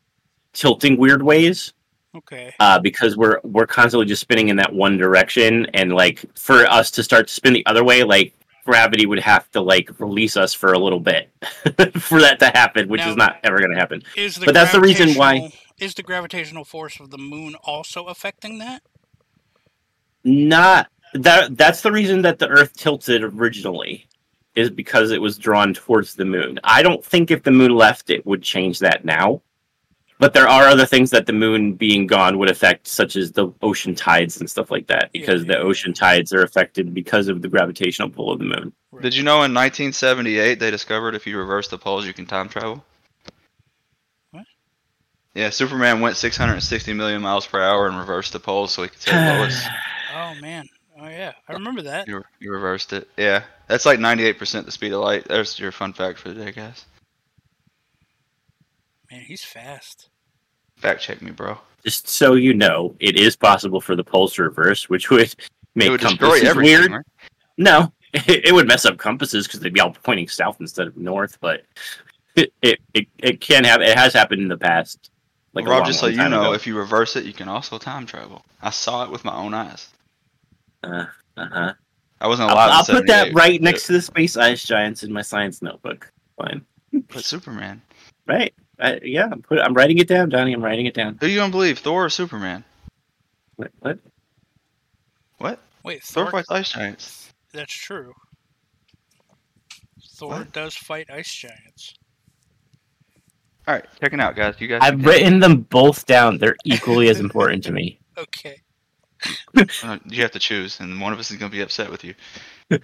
[0.53, 1.73] tilting weird ways.
[2.12, 2.53] Okay.
[2.59, 6.90] uh, because we're we're constantly just spinning in that one direction, and like for us
[6.92, 10.55] to start to spin the other way, like gravity would have to like release us
[10.55, 11.31] for a little bit
[11.99, 14.03] for that to happen, which Now- is not ever going to happen.
[14.16, 18.05] Is the But that's the reason why- is the gravitational force of the moon also
[18.07, 18.83] affecting that?
[20.25, 24.07] Not that that's the reason that the Earth tilted originally
[24.55, 26.59] is because it was drawn towards the moon.
[26.64, 29.42] I don't think if the moon left, it would change that now.
[30.20, 33.52] But there are other things that the moon being gone would affect, such as the
[33.62, 35.54] ocean tides and stuff like that, because Yeah.
[35.54, 38.72] the ocean tides are affected because of the gravitational pull of the moon.
[39.00, 42.50] Did you know in 1978 they discovered if you reverse the poles you can time
[42.50, 42.85] travel?
[44.33, 44.44] What?
[45.35, 49.00] Yeah, Superman went 660 million miles per hour and reversed the poles so he could
[49.00, 49.66] save Lois.
[50.12, 50.68] Oh man.
[51.00, 52.06] Oh yeah, I remember that.
[52.09, 53.09] You, you reversed it.
[53.16, 55.24] Yeah, that's like 98% the speed of light.
[55.26, 56.85] There's your fun fact for the day, guys.
[59.11, 60.10] Man, he's fast.
[60.81, 61.59] Fact check me, bro.
[61.85, 65.35] Just so you know, it is possible for the poles to reverse, which would
[65.75, 66.90] make would compasses weird.
[66.90, 67.05] Right?
[67.57, 70.97] No, it, it would mess up compasses because they'd be all pointing south instead of
[70.97, 71.38] north.
[71.40, 71.62] But
[72.37, 75.11] it it, it, it can have it has happened in the past.
[75.53, 76.53] Like a Rob, long, just so you know, ago.
[76.53, 78.45] if you reverse it, you can also time travel.
[78.62, 79.88] I saw it with my own eyes.
[80.85, 81.73] uh, uh-huh.
[82.21, 82.69] I wasn't I'll, alive.
[82.69, 85.61] in I'll put that right but- next to the space ice giants in my science
[85.61, 86.11] notebook.
[86.37, 87.83] Fine, But Superman.
[88.27, 88.55] right?
[88.81, 90.53] I, yeah, I'm, put, I'm writing it down, Donnie.
[90.53, 91.19] I'm writing it down.
[91.21, 92.64] Who you gonna believe, Thor or Superman?
[93.57, 93.71] What?
[93.81, 93.99] what?
[95.38, 95.61] What?
[95.85, 96.31] Wait, Thor Thor.
[96.33, 97.33] fights ice giants.
[97.53, 98.12] That's true.
[100.16, 100.53] Thor What?
[100.53, 101.95] does fight ice giants.
[103.69, 104.55] All right, check it out, guys.
[104.59, 104.81] You guys.
[104.83, 106.38] I've can- written them both down.
[106.38, 107.99] They're equally as important to me.
[108.19, 108.61] Okay.
[109.83, 112.14] Uh, you have to choose, and one of us is gonna be upset with you.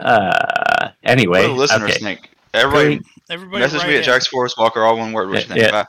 [0.00, 2.00] Uh, anyway, What do listeners okay.
[2.00, 2.30] think?
[2.54, 4.04] Everybody, Everybody message write me at.
[4.04, 5.28] Jax Forest Walker, all one word.
[5.30, 5.56] What you?
[5.56, 5.84] Yeah.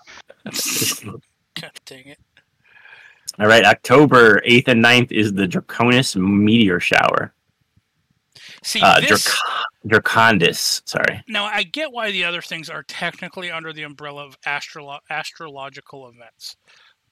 [0.45, 2.17] God dang it.
[3.39, 7.33] All right, October 8th and 9th is the Draconis meteor shower.
[8.63, 9.25] See, Uh, this.
[9.25, 11.21] Drac- Draconids, sorry.
[11.27, 16.07] Now, I get why the other things are technically under the umbrella of astrolo- astrological
[16.09, 16.55] events.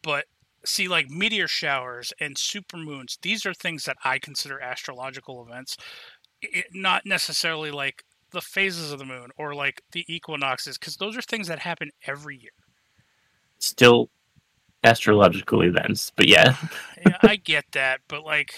[0.01, 0.25] But
[0.65, 5.77] see, like meteor showers and supermoons, these are things that I consider astrological events,
[6.43, 11.17] i not necessarily like the phases of the moon or like the equinoxes, because those
[11.17, 12.51] are things that happen every year.
[13.59, 14.09] Still
[14.83, 16.55] astrological events, but yeah.
[17.05, 18.53] Yeah, I get that, but like,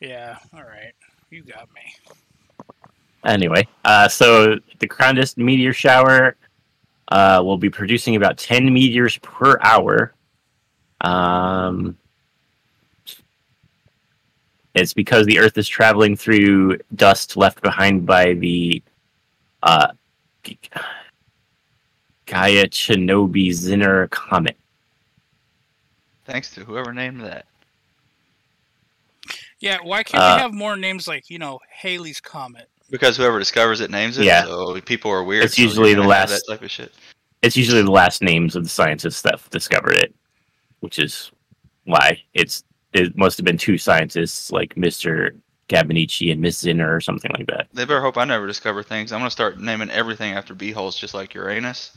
[0.00, 0.94] yeah, all right,
[1.30, 2.14] you got me.
[3.24, 6.36] Anyway, uh, so the Draconids meteor shower
[7.08, 10.14] uh, will be producing about 10 meteors per hour.
[11.02, 11.98] Um,
[14.78, 18.82] it's because the Earth is traveling through dust left behind by the
[19.62, 19.88] uh,
[22.26, 24.56] Giacobini-Zinner comet.
[26.24, 27.46] Thanks to whoever named that.
[29.60, 32.68] Yeah, why can't Uh, we have more names like you know Halley's comet?
[32.90, 34.24] Because whoever discovers it names it.
[34.24, 34.44] Yeah.
[34.44, 35.44] So people are weird.
[35.44, 36.92] It's so usually the last- that type of shit.
[37.42, 40.14] It's usually the last names of the scientists that discovered it,
[40.80, 41.30] which is
[41.84, 45.36] why it's it must have been two scientists like Mr.
[45.68, 47.66] Gabinici and Miss Zinner or something like that.
[47.74, 49.12] They better hope I never discover things.
[49.12, 51.92] I'm gonna start naming everything after beeholes, just like Uranus.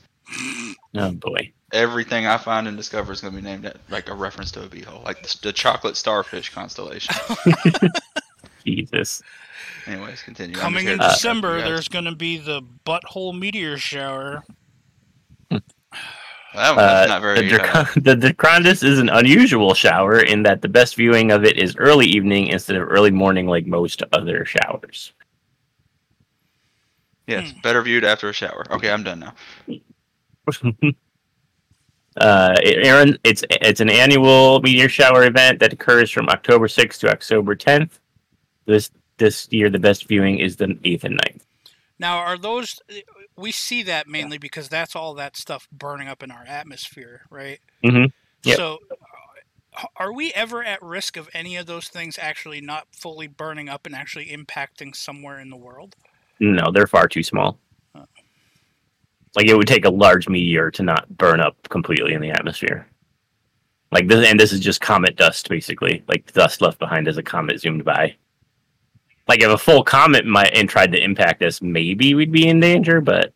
[0.95, 1.51] Oh boy.
[1.73, 4.63] everything I find and discover is going to be named at, like a reference to
[4.63, 7.13] a beehole, like the, the chocolate starfish constellation.
[8.65, 9.21] Jesus.
[9.87, 10.55] Anyways, continue.
[10.57, 14.43] I'm Coming in December, you guys- there's going to be the butthole meteor shower.
[16.53, 17.53] That one- that's Uh, not the, very.
[17.53, 21.75] uh, the Draconids is an unusual shower in that the best viewing of it is
[21.77, 25.13] early evening instead of early morning like most other showers.
[27.27, 27.59] yes, Hmm.
[27.61, 28.65] better viewed after a shower.
[28.71, 29.33] Okay, I'm done now.
[32.17, 37.09] uh, Aaron, it's it's an annual meteor shower event that occurs from October 6th to
[37.09, 37.99] October 10th.
[38.65, 41.41] This this year, the best viewing is the 8th and 9th.
[41.99, 42.79] Now, are those.
[43.41, 47.59] We see that mainly because that's all that stuff burning up in our atmosphere, right?
[47.83, 48.11] Mhm.
[48.43, 48.57] Yep.
[48.57, 48.79] So,
[49.77, 53.67] uh, are we ever at risk of any of those things actually not fully burning
[53.67, 55.95] up and actually impacting somewhere in the world?
[56.39, 57.59] No, they're far too small.
[57.95, 58.05] Huh.
[59.35, 62.87] Like it would take a large meteor to not burn up completely in the atmosphere.
[63.91, 67.23] Like this, and this is just comet dust, basically, like dust left behind as a
[67.23, 68.15] comet zoomed by.
[69.27, 72.59] Like if a full comet might and tried to impact us, maybe we'd be in
[72.59, 73.33] danger, but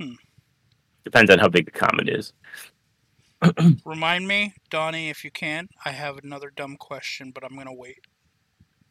[0.00, 0.14] Hmm.
[1.04, 2.32] depends on how big the comet is.
[3.84, 5.68] Remind me, Donnie, if you can.
[5.84, 8.00] I have another dumb question, but I'm going to wait.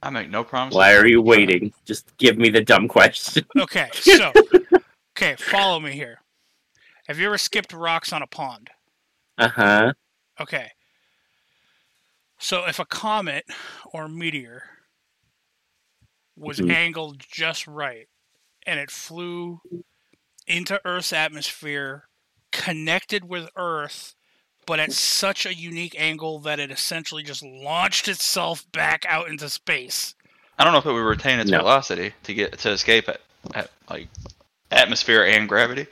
[0.01, 0.77] I make no promises.
[0.77, 1.73] Why are you waiting?
[1.85, 3.45] Just give me the dumb question.
[3.59, 4.31] Okay, so.
[5.17, 6.19] Okay, follow me here.
[7.07, 8.69] Have you ever skipped rocks on a pond?
[9.37, 9.93] Uh huh.
[10.39, 10.69] Okay.
[12.37, 13.45] So if a comet
[13.93, 14.63] or meteor
[16.37, 16.71] was Mhm.
[16.71, 18.07] angled just right
[18.65, 19.61] and it flew
[20.45, 22.07] into Earth's atmosphere,
[22.51, 24.15] connected with Earth,
[24.65, 29.49] but at such a unique angle that it essentially just launched itself back out into
[29.49, 30.15] space.
[30.59, 31.59] I don't know if it would retain its No.
[31.59, 33.21] velocity to get to escape at,
[33.53, 34.07] at like
[34.71, 35.87] atmosphere and gravity.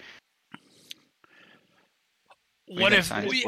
[2.68, 3.46] What if we,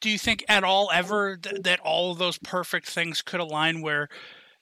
[0.00, 3.80] do you think at all ever th- that all of those perfect things could align
[3.80, 4.08] where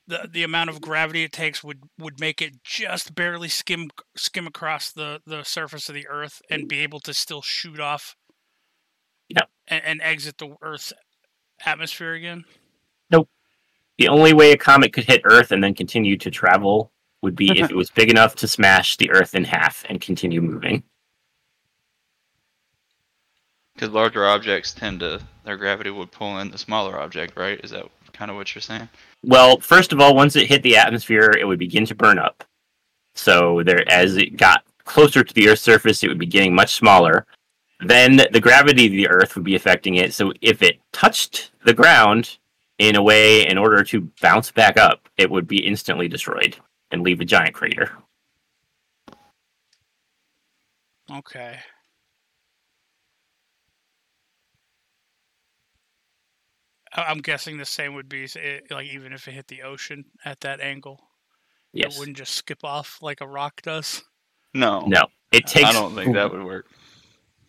[0.06, 4.46] the the amount of gravity it takes would would make it just barely skim skim
[4.46, 8.16] across the the surface of the earth and be able to still shoot off
[9.30, 9.48] Yep.
[9.68, 10.92] and, and exit the earth's
[11.64, 12.44] atmosphere again
[13.10, 13.28] Nope.
[13.98, 17.50] The only way a comet could hit Earth and then continue to travel would be
[17.50, 17.64] if mm-hmm.
[17.66, 20.82] it was big enough to smash the Earth in half and continue moving.
[23.74, 27.60] Because larger objects tend to their gravity would pull in the smaller object, right?
[27.64, 28.88] Is that kind of what you're saying?
[29.26, 32.44] Well, first of all, once it hit the atmosphere, it would begin to burn up.
[33.14, 36.74] So there, as it got closer to the Earth's surface, it would be getting much
[36.74, 37.26] smaller.
[37.80, 40.12] Then the gravity of the Earth would be affecting it.
[40.12, 42.38] So if it touched the ground
[42.78, 46.56] in a way in order to bounce back up, it would be instantly destroyed
[46.90, 47.90] and leave a giant crater.
[51.10, 51.58] okay
[56.82, 60.04] I- i'm guessing the same would be eh, like even if it hit the ocean
[60.24, 61.00] at that angle
[61.72, 61.96] Yes.
[61.96, 64.02] it wouldn't just skip off like a rock does
[64.54, 64.84] No.
[64.86, 65.02] No.
[65.32, 66.66] It takes I don't think that would work.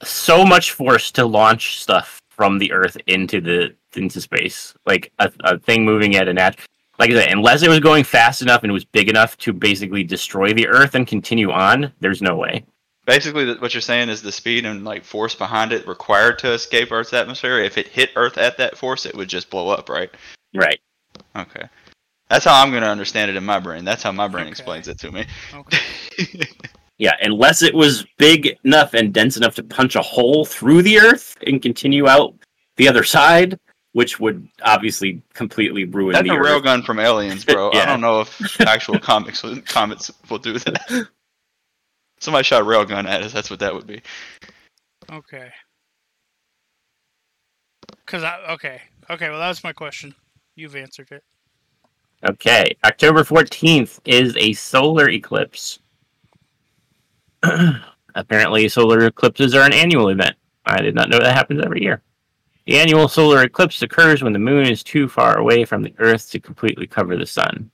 [0.03, 4.73] so much force to launch stuff from the Earth into the into space.
[4.87, 6.57] Like a, a thing moving at a nat
[6.97, 9.53] like I said, unless it was going fast enough and it was big enough to
[9.53, 12.65] basically destroy the Earth and continue on, there's no way.
[13.05, 16.91] Basically, what you're saying is the speed and like force behind it required to escape
[16.91, 17.59] Earth's atmosphere.
[17.59, 20.09] If it hit Earth at that force, it would just blow up, right?
[20.55, 20.79] Right.
[21.35, 21.67] Okay.
[22.29, 23.85] That's how I'm going to understand it in my brain.
[23.85, 24.51] That's how my brain Okay.
[24.51, 25.25] explains it to me.
[25.53, 25.77] okay
[26.97, 30.97] Yeah, unless it was big enough and dense enough to punch a hole through the
[30.99, 32.33] Earth and continue out
[32.77, 33.59] the other side,
[33.91, 36.63] which would obviously completely ruin That's the a Earth.
[36.63, 37.69] railgun from Aliens, bro.
[37.71, 41.07] I don't know if actual comics comics will do that.
[42.25, 43.31] Somebody shot a railgun at us.
[43.31, 44.01] That's what that would be.
[45.11, 45.51] Okay.
[48.07, 50.15] Cause I okay okay well that was my question.
[50.55, 51.23] You've answered it.
[52.27, 55.77] Okay, October 14th is a solar eclipse.
[58.15, 60.35] Apparently, solar eclipses are an annual event.
[60.65, 62.01] I did not know that happens every year.
[62.65, 66.31] The annual solar eclipse occurs when the moon is too far away from the Earth
[66.31, 67.69] to completely cover the sun.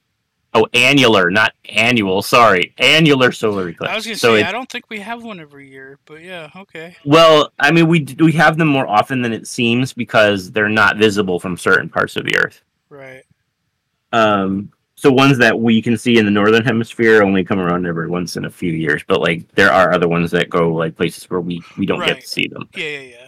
[0.54, 2.22] Oh, annular, not annual.
[2.22, 3.92] Sorry, annular solar eclipse.
[3.92, 6.22] I was gonna so say it- I don't think we have one every year, but
[6.22, 6.98] yeah, okay.
[7.06, 10.98] well, I mean, we we have them more often than it seems because they're not
[10.98, 12.62] visible from certain parts of the Earth.
[12.90, 13.24] Right.
[14.12, 18.10] Um, so ones that we can see in the northern hemisphere only come around every
[18.10, 21.30] once in a few years, but like there are other ones that go like places
[21.30, 22.68] where we we don't get to see them.
[22.76, 23.21] Yeah, yeah, yeah.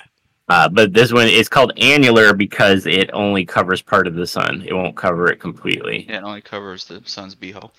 [0.49, 4.63] Uh, but this one is called annular because it only covers part of the sun.
[4.67, 6.05] It won't cover it completely.
[6.09, 7.71] Yeah, it only covers the sun's beehole.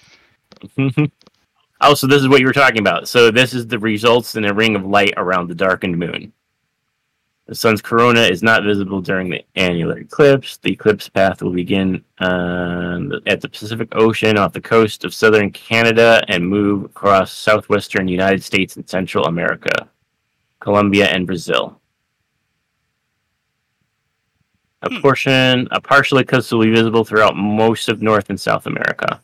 [1.81, 3.07] oh, so this is what you were talking about.
[3.07, 6.33] So this is the results in a ring of light around the darkened moon.
[7.47, 10.57] The sun's corona is not visible during the annular eclipse.
[10.57, 15.51] The eclipse path will begin um, at the Pacific Ocean off the coast of southern
[15.51, 19.91] Canada and move across southwestern United States and Central America,
[20.61, 21.79] Colombia, and Brazil.
[24.85, 25.01] A Hmm.
[25.01, 29.20] portion, a partial eclipse will be visible throughout most of North and South America.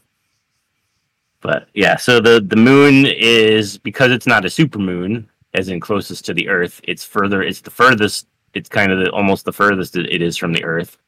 [1.41, 6.25] But yeah, so the the moon is because it's not a supermoon, as in closest
[6.27, 6.81] to the Earth.
[6.85, 7.43] It's further.
[7.43, 8.27] It's the furthest.
[8.53, 10.99] It's kind of the, almost the furthest it it is from the Earth.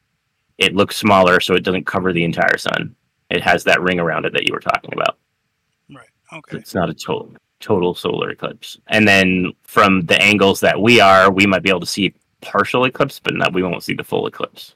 [0.58, 2.94] It looks smaller, so it doesn't cover the entire sun.
[3.30, 5.18] It has that ring around it that you were talking about.
[5.90, 6.08] Right.
[6.32, 6.58] Okay.
[6.58, 8.78] It's not a total total solar eclipse.
[8.88, 12.12] And then from the angles that we are, we might be able to see
[12.42, 14.74] partial eclipse, but not, we won't see the full eclipse.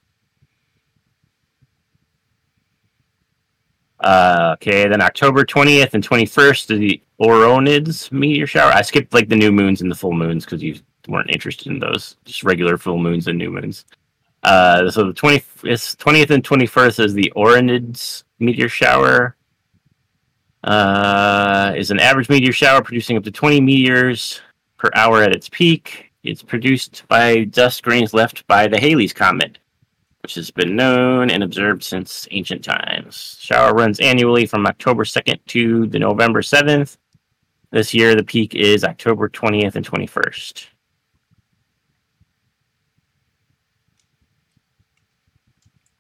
[4.01, 8.73] Uh, okay, then October 20th and 21st is the Orionids meteor shower.
[8.73, 11.79] I skipped like the new moons and the full moons because you weren't interested in
[11.79, 12.17] those.
[12.25, 13.85] Just regular full moons and new moons.
[14.43, 19.37] Uh, so the 20, it's 20th and 21st is the Orionids meteor shower.
[20.63, 24.41] Uh, is an average meteor shower producing up to 20 meteors
[24.79, 26.06] per hour at its peak.
[26.27, 29.59] It's produced by dust grains left by the Halley's Comet,
[30.23, 33.39] which has been known and observed since ancient times.
[33.41, 36.97] Shower runs annually from October 2nd to the November 7th.
[37.71, 40.67] This year, the peak is October 20th and 21st.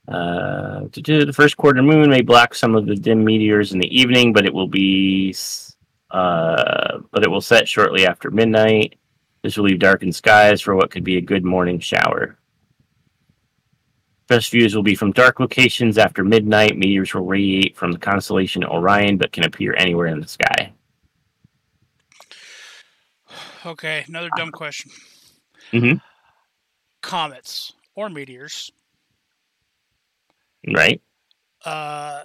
[0.08, 4.32] Uh, the first quarter moon may block some of the dim meteors in the evening,
[4.32, 5.34] but it will be,
[6.10, 8.96] uh, but it will set shortly after midnight.
[9.46, 12.36] This will leave darkened skies for what could be a good morning shower.
[14.26, 16.76] Best views will be from dark locations after midnight.
[16.76, 20.72] Meteors will radiate from the constellation Orion, but can appear anywhere in the sky.
[23.64, 24.04] Okay.
[24.08, 24.90] Another dumb question.
[25.70, 26.00] Mhm.
[27.00, 28.72] Comets or meteors.
[30.74, 31.00] Right?
[31.64, 32.24] Uh,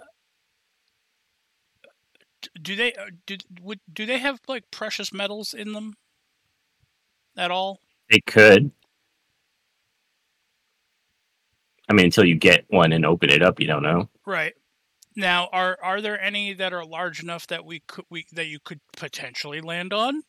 [2.59, 5.97] do they uh, do would do they have like precious metals in them
[7.38, 7.80] at all?
[8.10, 8.72] It could.
[11.90, 14.10] I mean, until you get one and open it up, you don't know.
[14.26, 14.54] Right.
[15.16, 18.60] Now, are are there any that are large enough that we could we that you
[18.64, 20.24] could potentially land on?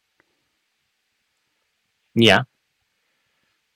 [2.14, 2.42] Yeah,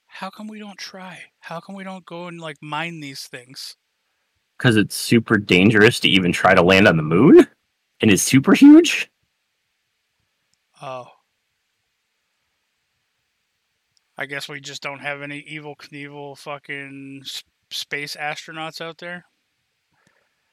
[0.06, 1.32] How come we don't try?
[1.40, 3.76] How come we don't go and like mine these things?
[4.58, 7.46] because it's super dangerous to even try to land on the moon,
[8.00, 9.10] and it's super huge.
[10.80, 11.10] Oh.
[14.18, 17.22] I guess we just don't have any Evel Knievel fucking
[17.70, 19.26] space astronauts out there.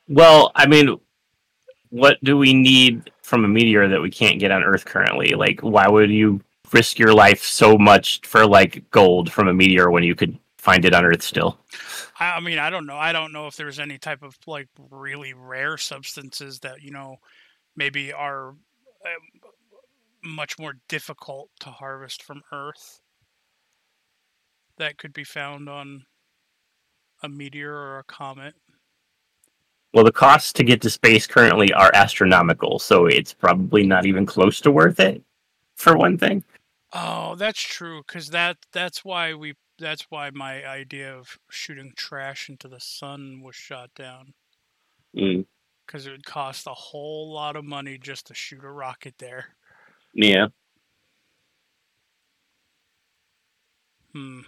[0.08, 1.00] Well, I mean,
[1.90, 5.34] what do we need from a meteor that we can't get on Earth currently?
[5.36, 6.42] Like, why would you
[6.74, 10.84] risk your life so much for like gold from a meteor when you could find
[10.86, 11.60] it on Earth still?
[12.20, 12.96] I, mean, I don't know.
[12.98, 17.18] I don't know if there's any type of like really rare substances that you know
[17.76, 18.58] maybe are um,
[20.24, 23.02] much more difficult to harvest from Earth
[24.78, 26.06] that could be found on
[27.24, 28.56] a meteor or a comet.
[29.94, 34.26] Well, the costs to get to space currently are astronomical, so it's probably not even
[34.26, 35.24] close to worth it.
[35.76, 36.44] For one thing,
[36.94, 38.04] Oh, that's true.
[38.04, 43.42] Cause that that's why we that's why my idea of shooting trash into the sun
[43.42, 44.34] was shot down.
[45.16, 45.46] Mm,
[45.88, 49.56] Cause it would cost a whole lot of money just to shoot a rocket there.
[50.14, 50.48] yeah.
[54.14, 54.42] Hmm.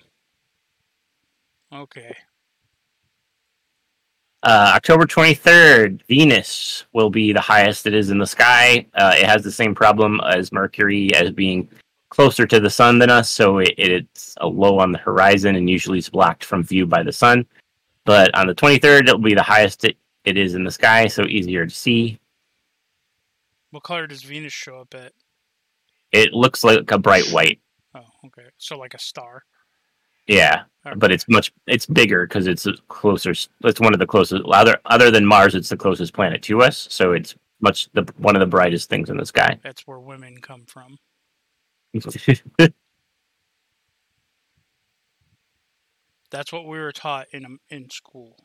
[1.74, 2.16] Okay.
[4.43, 8.86] Uh, October 23rd, Venus will be the highest it is in the sky.
[8.93, 11.68] Uh, it has the same problem as Mercury as being
[12.09, 15.68] closer to the sun than us, so it, it's a low on the horizon and
[15.68, 17.45] usually is blocked from view by the sun.
[18.05, 21.24] But on the 23rd, it'll be the highest it, it is in the sky, so
[21.24, 22.20] easier to see.
[23.72, 25.11] What color does Venus show up at?
[26.11, 27.59] It looks like a bright white.
[27.95, 28.45] Oh, okay.
[28.57, 29.43] So like a star.
[30.28, 30.96] Yeah, Okay.
[30.96, 33.32] but it's much it's bigger because it's closer.
[33.32, 34.44] It's one of the closest.
[34.46, 38.36] Other other than Mars, it's the closest planet to us, so it's much the one
[38.36, 39.60] of the brightest things in the sky.
[39.64, 40.98] That's where women come from.
[46.32, 48.38] That's what we were taught in in school.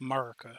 [0.00, 0.58] America.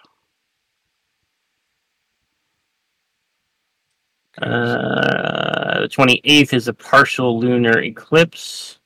[4.41, 8.79] Uh, the 28th is a partial lunar eclipse,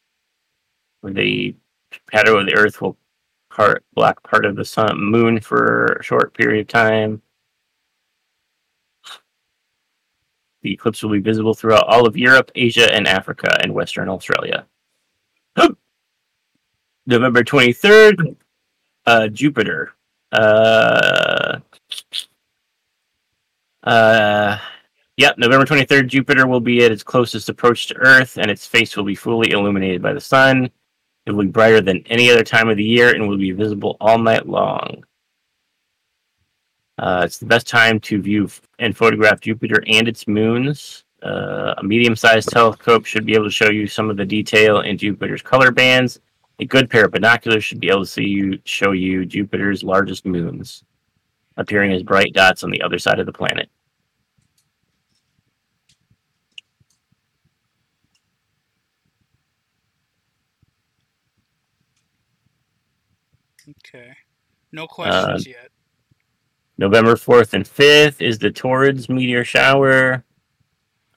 [1.01, 1.55] where the
[2.11, 2.97] shadow of the Earth will
[3.49, 7.21] part block part of the sun moon for a short period of time.
[10.61, 14.65] The eclipse will be visible throughout all of Europe, Asia, and Africa, and Western Australia.
[17.05, 18.35] November 23rd,
[19.05, 19.93] uh, Jupiter.
[20.31, 21.59] Uh,
[23.83, 24.57] uh,
[25.19, 28.95] yep, November 23rd, Jupiter will be at its closest approach to Earth, and its face
[28.95, 30.69] will be fully illuminated by the sun.
[31.25, 33.97] It will be brighter than any other time of the year and will be visible
[33.99, 35.03] all night long.
[36.97, 38.49] Uh, it's the best time to view
[38.79, 41.03] and photograph Jupiter and its moons.
[41.21, 44.81] Uh, a medium sized telescope should be able to show you some of the detail
[44.81, 46.21] in Jupiter's color bands.
[46.59, 50.25] A good pair of binoculars should be able to see you show you Jupiter's largest
[50.25, 50.83] moons,
[51.57, 53.69] appearing as bright dots on the other side of the planet.
[63.69, 64.13] Okay.
[64.71, 65.69] No questions yet.
[66.77, 70.23] November 4th and 5th is the Taurids meteor shower.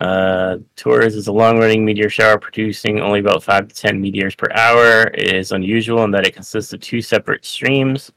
[0.01, 4.35] Uh, Taurus is a long running meteor shower producing only about 5 to 10 meteors
[4.35, 5.03] per hour.
[5.15, 8.11] It is unusual in that it consists of two separate streams.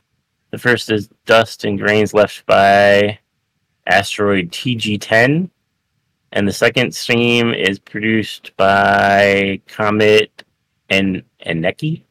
[0.50, 3.20] The first is dust and grains left by
[3.86, 5.50] asteroid TG10,
[6.32, 10.44] and the second stream is produced by comet
[10.90, 12.05] En- Eneki.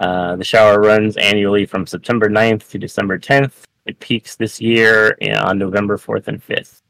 [0.00, 3.62] Uh, the shower runs annually from September 9th to December 10th.
[3.86, 6.80] It peaks this year on November 4th and 5th.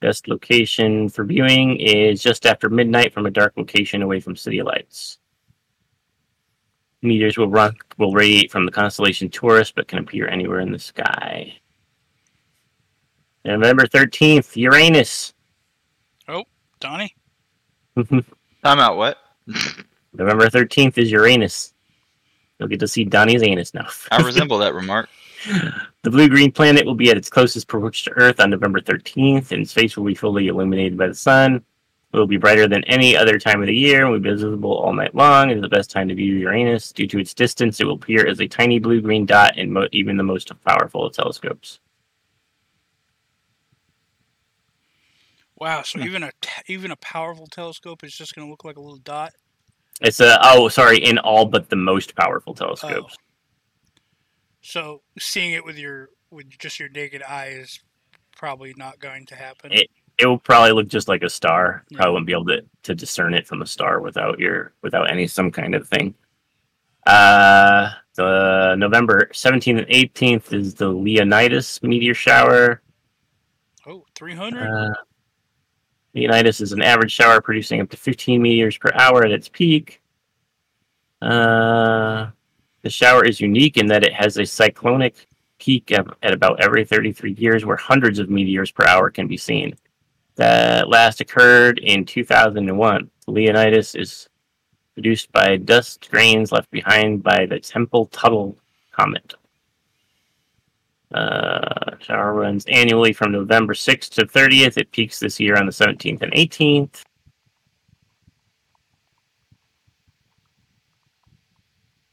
[0.00, 4.62] Best location for viewing is just after midnight from a dark location away from city
[4.62, 5.18] lights.
[7.02, 10.78] Meteors will run will radiate from the constellation Taurus, but can appear anywhere in the
[10.78, 11.58] sky.
[13.44, 15.32] November thirteenth, Uranus.
[16.28, 16.44] Oh,
[16.80, 17.14] Donnie?
[17.96, 18.24] Time
[18.64, 18.96] out.
[18.96, 19.18] What?
[20.12, 21.74] November thirteenth is Uranus.
[22.58, 23.88] You'll get to see Donnie's anus now.
[24.10, 25.08] I resemble that remark.
[26.04, 29.50] The blue green planet will be at its closest approach to Earth on November 13th,
[29.50, 31.56] and its face will be fully illuminated by the sun.
[31.56, 34.72] It will be brighter than any other time of the year and will be visible
[34.72, 35.50] all night long.
[35.50, 36.92] It is the best time to view Uranus.
[36.92, 39.88] Due to its distance, it will appear as a tiny blue green dot in mo-
[39.92, 41.80] even the most powerful of telescopes.
[45.60, 45.82] Wow.
[45.82, 46.30] So even a
[46.66, 49.32] even a powerful telescope is just going to look like a little dot.
[50.00, 53.16] It's a oh sorry, in all but the most powerful telescopes.
[54.62, 57.80] So seeing it with your with just your naked eye is
[58.36, 59.72] probably not going to happen.
[59.72, 59.90] It-
[60.20, 61.84] It will probably look just like a star.
[61.90, 61.98] Yeah.
[61.98, 65.26] Probably won't be able to, to discern it from a star without your without any
[65.28, 66.14] some kind of thing.
[67.06, 72.82] Uh the November 17th and 18th is the Leonidas meteor shower.
[73.86, 74.66] oh, 300?
[74.66, 74.94] Uh,
[76.18, 80.00] Leonidas is an average shower producing up to 15 meteors per hour at its peak.
[81.22, 82.26] Uh,
[82.82, 85.28] the shower is unique in that it has a cyclonic
[85.60, 89.36] peak at, at about every 33 years where hundreds of meteors per hour can be
[89.36, 89.76] seen.
[90.34, 93.10] That last occurred in 2001.
[93.28, 94.28] Leonidas is
[94.94, 98.56] produced by dust grains left behind by the Tempel-Tuttle
[98.90, 99.34] comet.
[101.12, 104.76] Uh, shower runs annually from November 6th to 30th.
[104.76, 107.04] It peaks this year on the 17th and 18th.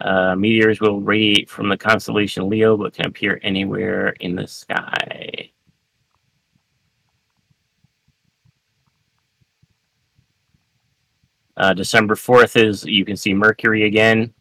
[0.01, 5.49] Uh, meteors will radiate from the constellation Leo, but can appear anywhere in the sky.
[11.57, 14.33] Uh, December 4th is you can see Mercury again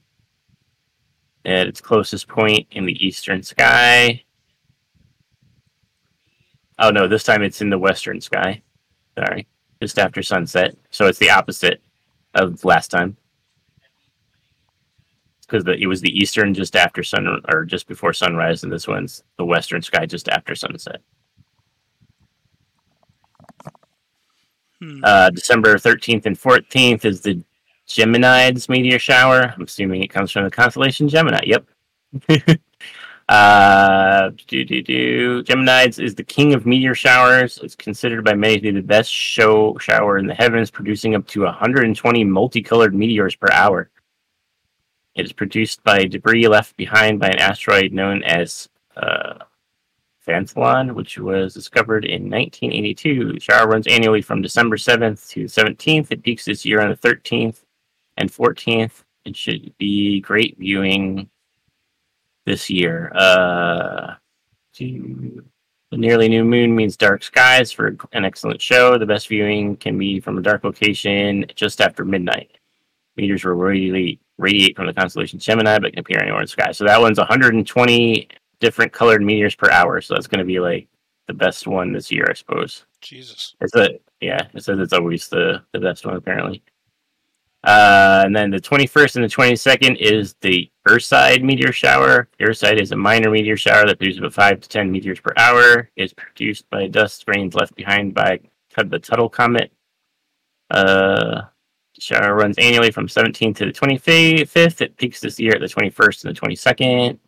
[1.44, 4.23] at its closest point in the eastern sky.
[6.78, 8.62] Oh no, this time it's in the western sky.
[9.16, 9.46] Sorry,
[9.80, 10.76] just after sunset.
[10.90, 11.82] So it's the opposite
[12.34, 13.16] of last time.
[15.40, 19.22] Because it was the eastern just after sun or just before sunrise, and this one's
[19.36, 21.00] the western sky just after sunset.
[24.80, 25.00] Hmm.
[25.04, 27.42] Uh, December 13th and 14th is the
[27.86, 29.52] Geminids meteor shower.
[29.54, 31.40] I'm assuming it comes from the constellation Gemini.
[31.44, 31.66] Yep.
[33.28, 35.42] uh, do, do, do.
[35.44, 37.58] Geminids is the king of meteor showers.
[37.62, 41.26] It's considered by many to be the best show shower in the heavens, producing up
[41.28, 43.90] to 120 multicolored meteors per hour.
[45.14, 49.34] It is produced by debris left behind by an asteroid known as uh,
[50.26, 53.34] Phantalon, which was discovered in 1982.
[53.34, 56.10] The shower runs annually from December 7th to 17th.
[56.10, 57.62] It peaks this year on the 13th
[58.16, 59.04] and 14th.
[59.24, 61.30] It should be great viewing
[62.46, 63.12] this year.
[63.14, 64.14] Uh,
[64.78, 65.40] the
[65.92, 68.98] nearly new moon means dark skies for an excellent show.
[68.98, 72.58] The best viewing can be from a dark location just after midnight.
[73.16, 76.72] Meteors will radiate radiate from the constellation Gemini, but can appear anywhere in the sky.
[76.72, 78.28] So that one's 120
[78.58, 80.00] different colored meteors per hour.
[80.00, 80.88] So that's going to be like
[81.28, 82.86] the best one this year, I suppose.
[83.00, 83.54] Jesus.
[83.60, 84.48] It's a yeah.
[84.54, 86.62] It says it's always the the best one apparently.
[87.64, 92.28] Uh, and then the 21st and the 22nd is the Ursids meteor shower.
[92.38, 95.90] Ursids is a minor meteor shower that produces about 5 to 10 meteors per hour.
[95.96, 98.40] It's produced by dust grains left behind by
[98.76, 99.72] the Tuttle comet.
[100.70, 101.42] Uh,
[101.94, 104.82] the shower runs annually from 17th to the 25th.
[104.82, 107.18] It peaks this year at the 21st and the 22nd.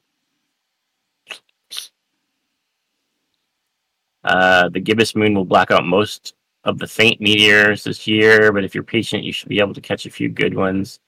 [4.22, 6.34] Uh, the gibbous moon will black out most
[6.66, 9.80] of the faint meteors this year, but if you're patient, you should be able to
[9.80, 10.98] catch a few good ones.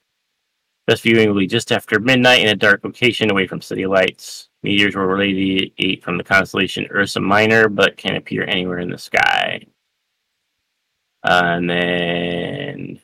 [0.87, 4.49] Best viewing will be just after midnight in a dark location away from city lights.
[4.63, 9.61] Meteors will radiate from the constellation Ursa Minor, but can appear anywhere in the sky.
[11.23, 13.01] And then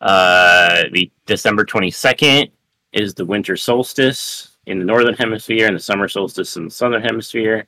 [0.00, 0.82] Uh,
[1.24, 2.50] December 22nd
[2.94, 7.02] is the winter solstice in the northern hemisphere and the summer solstice in the southern
[7.02, 7.66] hemisphere,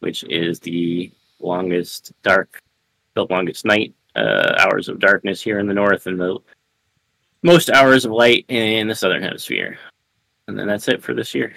[0.00, 1.10] which is the
[1.40, 2.60] longest dark,
[3.14, 6.36] the longest night uh, hours of darkness here in the north and the
[7.42, 9.78] most hours of light in the southern hemisphere.
[10.48, 11.54] And then that's it for this year.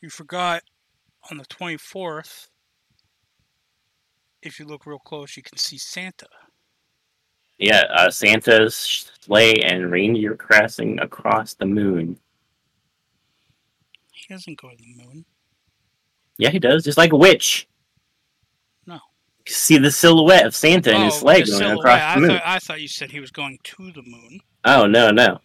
[0.00, 0.62] You forgot
[1.30, 2.48] on the 24th,
[4.42, 6.28] if you look real close, you can see Santa.
[7.60, 12.18] Yeah, uh, Santa's sleigh and reindeer crossing across the moon.
[14.12, 15.26] He doesn't go to the moon.
[16.38, 17.68] Yeah, he does, just like a witch.
[18.86, 18.94] No.
[19.46, 21.78] You see the silhouette of Santa and his sleigh going silhouette.
[21.78, 22.30] across I the moon.
[22.30, 24.40] thought, I thought you said he was going to the moon.
[24.64, 25.40] Oh no, no.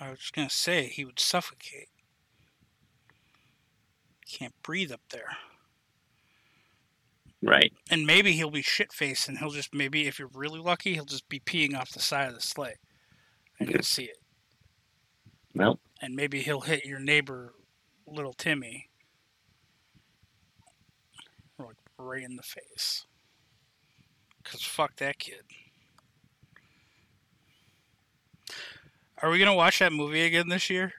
[0.00, 1.90] I was just going to say he would suffocate.
[4.28, 5.36] Can't breathe up there.
[7.42, 7.72] Right.
[7.90, 11.04] And maybe he'll be shit faced and he'll just, maybe if you're really lucky, he'll
[11.04, 12.76] just be peeing off the side of the sleigh.
[13.58, 14.18] And you'll see it.
[15.54, 17.54] Well, And maybe he'll hit your neighbor,
[18.06, 18.88] little Timmy,
[21.58, 23.06] like right in the face.
[24.42, 25.42] Because fuck that kid.
[29.20, 30.92] Are we gonna watch that movie again this year?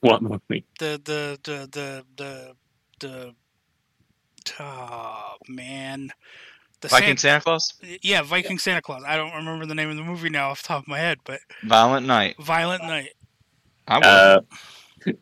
[0.00, 0.64] what movie?
[0.78, 2.54] The the the the the
[3.00, 3.34] the.
[4.60, 6.10] Oh man,
[6.80, 9.02] the Viking San- Santa Claus, yeah, Viking Santa Claus.
[9.06, 11.18] I don't remember the name of the movie now off the top of my head,
[11.24, 12.36] but Violent Night.
[12.40, 13.10] Violent Night.
[13.86, 14.04] I would.
[14.04, 14.40] Uh,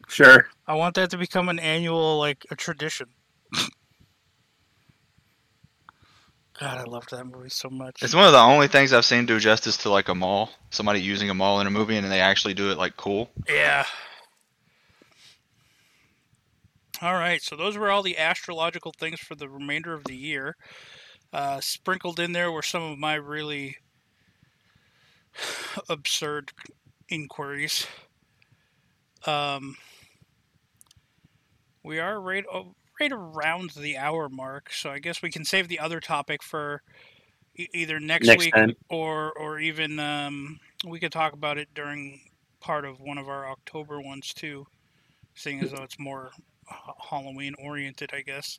[0.09, 0.49] sure.
[0.67, 3.07] I want that to become an annual, like a tradition.
[6.59, 8.03] God, I loved that movie so much.
[8.03, 10.51] it's one of the only things I've seen do justice to like a mall.
[10.71, 13.29] Somebody using a mall in a movie and they actually do it like cool.
[13.47, 13.85] Yeah.
[17.01, 20.57] All right, so those were all the astrological things for the remainder of the year.
[21.33, 23.77] Uh, sprinkled in there were some of my really
[25.89, 26.53] absurd
[27.09, 27.87] inquiries.
[29.27, 29.77] Um,
[31.83, 32.45] we are right,
[33.01, 36.83] right around the hour mark, so I guess we can save the other topic for
[37.57, 38.77] e- either next, Next week time.
[38.91, 42.21] or or even um, we could talk about it during
[42.61, 44.67] part of one of our October ones too,
[45.35, 46.33] seeing as though it's more
[47.11, 48.59] Halloween oriented, I guess.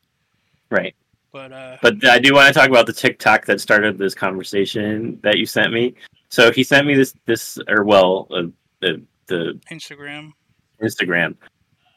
[0.69, 0.95] Right.
[1.31, 5.19] But uh, But I do want to talk about the TikTok that started this conversation
[5.23, 5.93] that you sent me.
[6.29, 8.43] So he sent me this this or well uh,
[8.81, 10.31] the the Instagram,
[10.81, 11.35] Instagram.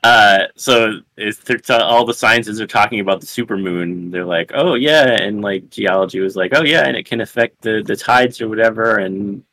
[0.02, 4.10] Uh, so it's t- all the sciences are talking about the supermoon.
[4.10, 7.60] They're like, oh yeah, and like geology was like, oh yeah, and it can affect
[7.62, 9.44] the the tides or whatever, and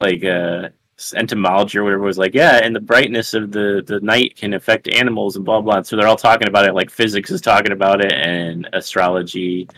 [0.00, 0.68] like uh,
[1.14, 4.88] entomology or whatever was like, yeah, and the brightness of the the night can affect
[4.88, 5.82] animals and blah blah.
[5.82, 6.74] So they're all talking about it.
[6.74, 9.68] Like physics is talking about it, and astrology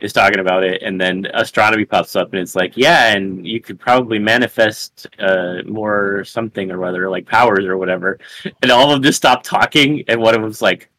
[0.00, 3.60] is talking about it, and then astronomy pops up, and it's like, yeah, and you
[3.60, 8.18] could probably manifest uh, more something or other, like powers or whatever.
[8.62, 10.90] And all of them just stopped talking, and one of them's like,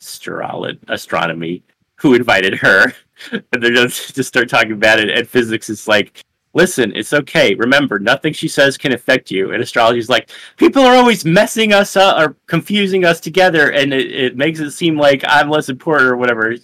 [0.00, 1.62] astrolo- astronomy.
[1.96, 2.92] Who invited her?
[3.30, 6.24] And they're just just start talking about it, and physics is like.
[6.54, 7.56] Listen, it's okay.
[7.56, 9.52] Remember, nothing she says can affect you.
[9.52, 13.92] And astrology is like, people are always messing us up or confusing us together, and
[13.92, 16.54] it, it makes it seem like I'm less important or whatever.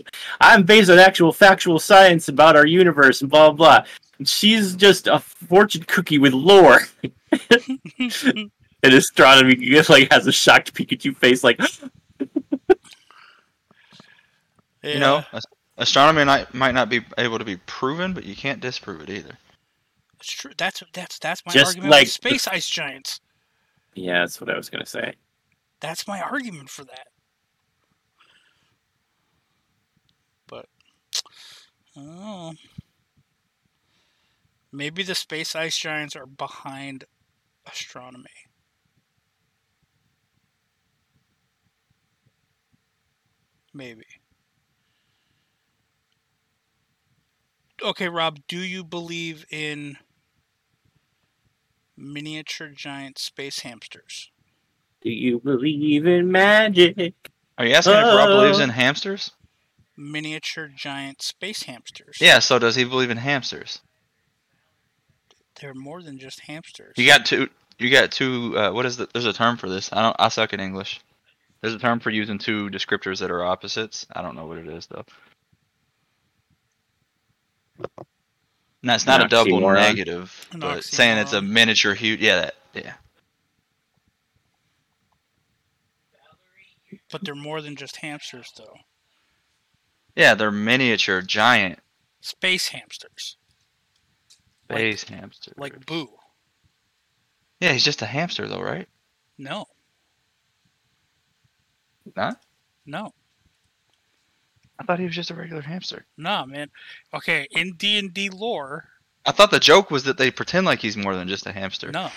[0.40, 3.86] I'm based on actual factual science about our universe and blah blah blah.
[4.24, 6.80] She's just a fortune cookie with lore.
[8.82, 11.88] and astronomy like has a shocked Pikachu face, like yeah.
[14.82, 15.22] You know,
[15.76, 19.36] astronomy might might not be able to be proven, but you can't disprove it either.
[20.20, 20.52] It's true.
[20.56, 23.20] That's that's that's my Just argument like space ice giants.
[23.94, 25.14] yeah, that's what I was gonna say.
[25.80, 27.08] That's my argument for that.
[30.46, 30.66] But
[31.96, 32.52] oh.
[34.72, 37.04] Maybe the space ice giants are behind
[37.66, 38.28] astronomy.
[43.72, 44.04] Maybe.
[47.82, 49.96] Okay, Rob, do you believe in
[52.00, 54.30] miniature giant space hamsters?
[55.02, 57.14] Do you believe in magic?
[57.58, 58.64] Are you asking if Rob believes Uh.
[58.64, 59.32] in hamsters?
[59.96, 62.18] Miniature giant space hamsters.
[62.20, 62.38] Yeah.
[62.38, 63.80] So does he believe in hamsters?
[65.60, 66.94] They're more than just hamsters.
[66.96, 67.48] You got two.
[67.78, 68.56] You got two.
[68.58, 69.08] Uh, what is the?
[69.12, 69.92] There's a term for this.
[69.92, 70.16] I don't.
[70.18, 71.00] I suck at English.
[71.60, 74.06] There's a term for using two descriptors that are opposites.
[74.14, 75.04] I don't know what it is though.
[78.82, 79.74] And that's not An a double oxymoron.
[79.74, 82.20] negative, An but saying it's a miniature huge.
[82.20, 82.92] Yeah, that, yeah.
[87.10, 88.74] But they're more than just hamsters, though.
[90.16, 91.78] Yeah, they're miniature giant
[92.20, 93.36] Space hamsters.
[94.68, 95.54] Like- space hamsters.
[95.56, 96.08] Like Boo.
[97.60, 98.88] yeah, he's just a hamster though, right?
[99.38, 99.64] No.
[102.16, 102.42] Not?
[102.86, 103.12] No.
[104.80, 106.06] I thought he was just a regular hamster.
[106.16, 106.70] Nah, man.
[107.12, 108.88] Okay, in D and D lore,
[109.26, 111.92] I thought the joke was that they pretend like he's more than just a hamster.
[111.92, 112.10] no.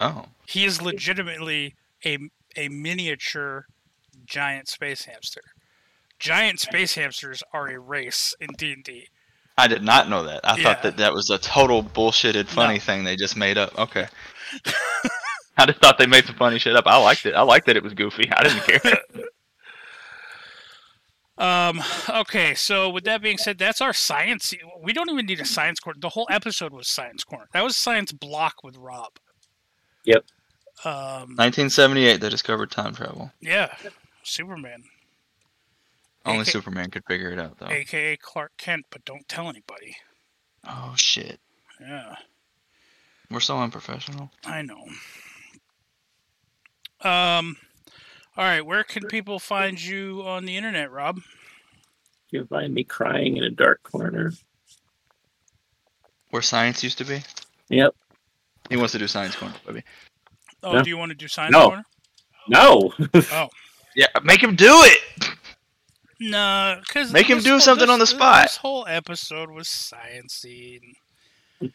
[0.00, 0.26] Oh.
[0.46, 2.18] He is legitimately a
[2.56, 3.66] a miniature
[4.24, 5.40] giant space hamster.
[6.20, 9.08] Giant space hamsters are a race in D and D.
[9.58, 10.40] I did not know that.
[10.44, 10.62] I Yeah.
[10.64, 12.80] thought that that was a total bullshitted funny No.
[12.80, 13.76] thing they just made up.
[13.78, 14.06] Okay.
[15.56, 16.86] I just thought they made some funny shit up.
[16.86, 17.34] I liked it.
[17.34, 18.28] I liked that it was goofy.
[18.32, 18.98] I didn't care.
[21.36, 21.82] Um.
[22.08, 22.54] Okay.
[22.54, 24.54] So with that being said, that's our science.
[24.82, 25.98] We don't even need a science corner.
[26.00, 27.46] The whole episode was science corner.
[27.52, 29.12] That was science block with Rob.
[30.04, 30.24] Yep.
[30.84, 31.34] Um.
[31.36, 33.32] 1978, they discovered time travel.
[33.40, 33.74] Yeah.
[34.22, 34.84] Superman,
[36.24, 37.68] Only AK Superman could figure it out, though.
[37.68, 39.96] aka Clark Kent, but don't tell anybody.
[40.66, 41.40] Oh shit,
[41.80, 42.16] Yeah.
[43.30, 44.30] we're so unprofessional.
[44.46, 44.86] I know.
[47.08, 47.56] Um.
[48.36, 48.64] All right.
[48.64, 51.20] Where can people find you on the internet, Rob?
[52.30, 54.32] You'll find me crying in a dark corner.
[56.30, 57.22] Where science used to be.
[57.68, 57.94] Yep.
[58.70, 59.82] He wants to do science corner, baby.
[60.62, 60.82] Oh, No.
[60.82, 61.66] do you want to do science No.
[61.68, 61.84] corner?
[62.48, 62.92] No.
[63.32, 63.48] Oh.
[63.96, 65.28] Yeah, make him do it.
[66.18, 68.46] No, because Make him do something on the spot.
[68.46, 70.80] This whole episode was sciencey.
[71.60, 71.72] and-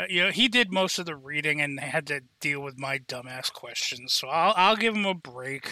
[0.00, 2.98] Uh, you know, he did most of the reading and had to deal with my
[3.00, 4.14] dumbass questions.
[4.14, 5.70] So I'll I'll give him a break.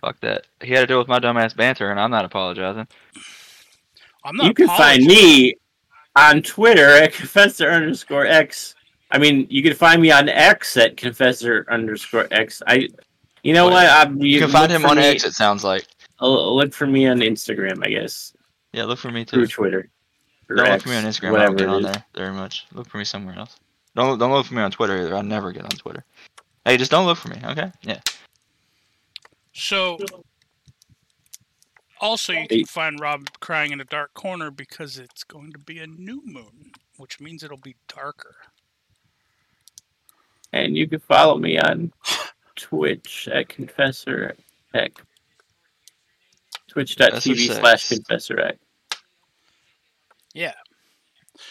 [0.00, 0.46] Fuck that.
[0.62, 2.86] He had to deal with my dumbass banter, and I'm not apologizing.
[4.24, 4.46] I'm not.
[4.46, 5.54] you can find me
[6.16, 8.74] on Twitter at confessor underscore x.
[9.10, 12.62] I mean, you can find me on X at confessor underscore x.
[12.66, 12.88] I,
[13.42, 13.72] you know What?
[13.72, 13.88] what?
[13.90, 15.24] I'm, You, can find him on me- X.
[15.24, 15.84] It sounds like.
[16.20, 18.34] Look for me on Instagram, I guess,
[18.72, 19.52] Yeah, look for me through too.
[19.54, 19.88] Twitter.
[20.48, 21.38] Don't look for me on Instagram.
[21.40, 22.66] I don't get on there very much.
[22.72, 23.56] Look for me somewhere else.
[23.96, 25.16] Don't don't look for me on Twitter either.
[25.16, 26.04] I never get on Twitter.
[26.64, 27.72] Hey, just don't look for me, okay?
[27.82, 28.00] Yeah.
[29.60, 29.98] So,
[32.00, 35.78] also, you can find Rob crying in a dark corner because it's going to be
[35.80, 38.36] a new moon, which means it'll be darker.
[40.54, 41.92] And you can follow me on
[42.56, 44.34] Twitch at confessor
[44.72, 45.02] x.
[46.68, 48.58] Twitch.tv Confessor slash confessor x.
[50.32, 50.54] Yeah.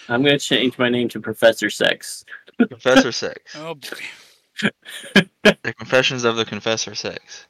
[0.08, 2.26] I'm going to change my name to Professor Sex.
[2.58, 3.56] Professor Sex.
[3.56, 3.98] Oh boy.
[5.44, 7.46] The Confessions of the Confessor Sex.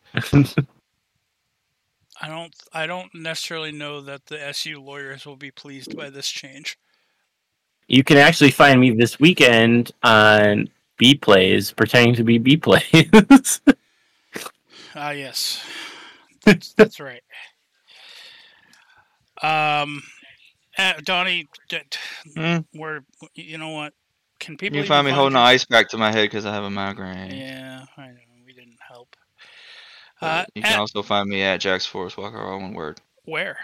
[2.21, 2.53] I don't.
[2.73, 6.77] I don't necessarily know that the SU lawyers will be pleased by this change.
[7.87, 13.61] You can actually find me this weekend on B Plays, pretending to be B Plays.
[14.95, 15.63] Ah, yes,
[16.43, 17.21] that's, that's right.
[19.41, 20.01] Um,
[20.77, 21.97] uh, Donnie, d- d-
[22.35, 22.57] Hmm.
[22.77, 23.05] where
[23.35, 23.93] you know what?
[24.39, 26.63] Can people You find me holding an ice pack to my head because I have
[26.63, 27.31] a migraine.
[27.31, 28.13] Yeah, I know
[28.45, 29.15] we didn't help.
[30.21, 33.57] Uh, you can at- also find me at Jax Forest Walker, all one word, where?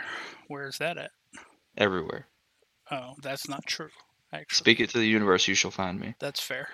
[0.48, 1.12] Where is that at?
[1.78, 2.28] everywhere.
[2.92, 3.90] Oh, that's not true.
[4.32, 6.16] Actually, Speak it to the universe, you shall find me.
[6.20, 6.68] That's fair.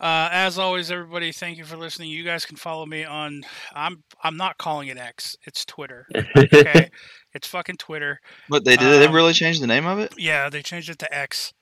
[0.00, 2.08] Uh, as always, everybody, thank you for listening.
[2.10, 3.42] You guys can follow me on.
[3.74, 5.36] I'm I'm not calling it X.
[5.46, 6.06] It's Twitter.
[6.36, 6.88] Okay,
[7.34, 8.18] it's fucking Twitter.
[8.48, 10.14] But they did they Um, really change the name of it?
[10.16, 11.52] Yeah, they changed it to X.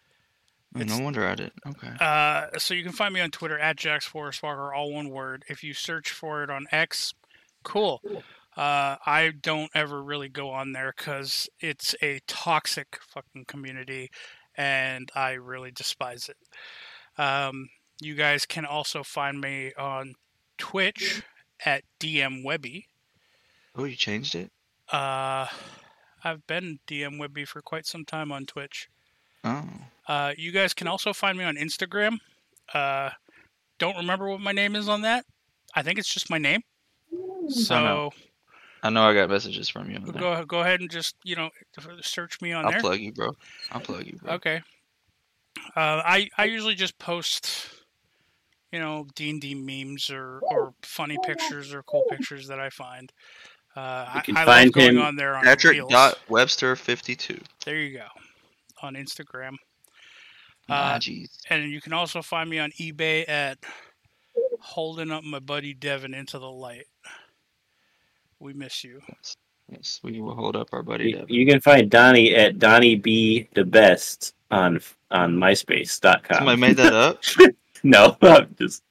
[0.74, 1.52] Oh, no wonder I did.
[1.66, 1.92] Okay.
[1.98, 5.44] Uh, so you can find me on Twitter at Jax Forest Walker, all one word.
[5.48, 7.14] If you search for it on X,
[7.62, 8.02] cool.
[8.56, 14.10] Uh, I don't ever really go on there because it's a toxic fucking community,
[14.56, 16.36] and I really despise it.
[17.20, 20.14] Um, you guys can also find me on
[20.58, 21.22] Twitch
[21.64, 22.86] at DM Webby.
[23.74, 24.50] Oh, you changed it?
[24.92, 25.46] Uh,
[26.24, 28.88] I've been DM Webby for quite some time on Twitch.
[29.48, 30.12] Oh.
[30.12, 32.18] Uh, you guys can also find me on Instagram.
[32.72, 33.10] Uh,
[33.78, 35.24] don't remember what my name is on that.
[35.74, 36.60] I think it's just my name.
[37.48, 38.10] So know.
[38.82, 39.98] I know I got messages from you.
[40.00, 41.50] go go ahead and just you know
[42.00, 42.76] search me on there.
[42.76, 43.30] I'll plug you, bro.
[43.72, 44.34] I'll plug you, bro.
[44.34, 44.62] Okay.
[45.76, 47.68] Uh, I I usually just post,
[48.72, 52.70] you know, D and D memes or or funny pictures or cool pictures that I
[52.70, 53.12] find.
[53.76, 55.90] Uh, You I, can I find love going him- on there on Patrick Reels.
[55.90, 57.40] dot Webster fifty two.
[57.64, 58.06] There you go,
[58.82, 59.54] on Instagram.
[60.68, 61.28] Ah, Uh, jeez.
[61.50, 63.58] and you can also find me on eBay at
[64.60, 66.86] holding up my buddy Devin into the light.
[68.40, 69.00] We miss you.
[69.70, 71.34] Yes, we will hold up our buddy You, Devin.
[71.34, 76.36] you can find Donnie at Donnie B the Best on on MySpace.com.
[76.36, 77.22] Somebody made that up.
[77.82, 78.82] no, I'm just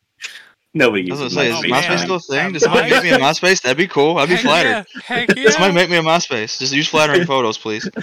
[0.74, 1.82] nobody I was uses gonna say, is Oh, MySpace.
[1.88, 2.54] MySpace still a thing?
[2.54, 3.62] Does somebody make me a MySpace?
[3.62, 4.18] That'd be cool.
[4.18, 4.86] I'd be Heck flattered.
[4.96, 5.50] Yeah, heck yeah.
[5.52, 6.60] Somebody make me a MySpace.
[6.60, 7.88] Just use flattering photos, please.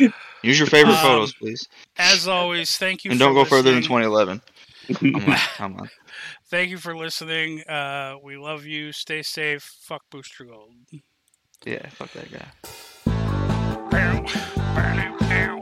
[0.42, 1.66] Use your favorite Um, photos, please.
[1.98, 3.10] As always, thank you.
[3.10, 4.40] And for don't go further than 2011.
[4.94, 5.88] Come on, come on.
[6.48, 7.60] Thank you for listening.
[7.62, 8.90] Uh, we love you.
[8.90, 9.62] Stay safe.
[9.82, 10.72] Fuck Booster Gold.
[11.64, 12.48] Yeah, fuck that guy.
[13.90, 14.22] Bow,
[14.56, 15.60] bow, bow.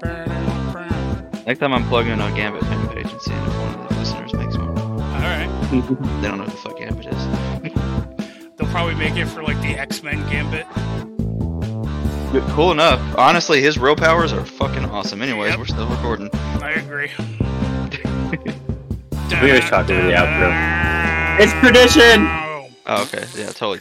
[0.00, 1.42] Bow, bow.
[1.46, 3.94] Next time I'm plugging in a Gambit fan page and seeing if one of the
[3.96, 4.76] listeners makes one.
[4.76, 5.48] All right.
[5.70, 5.78] They
[6.28, 7.26] don't know what the fuck Gambit is.
[8.56, 10.66] They'll probably make it for like the X Men Gambit.
[12.54, 13.00] Cool enough.
[13.16, 15.22] Honestly, his real powers are fucking awesome.
[15.22, 15.58] Anyways, Yep.
[15.58, 16.30] we're still recording.
[16.34, 17.10] I agree.
[19.42, 20.84] We always talk over the outro.
[21.40, 22.26] It's tradition.
[22.28, 22.68] Oh.
[23.02, 23.24] Okay.
[23.36, 23.80] Yeah, totally.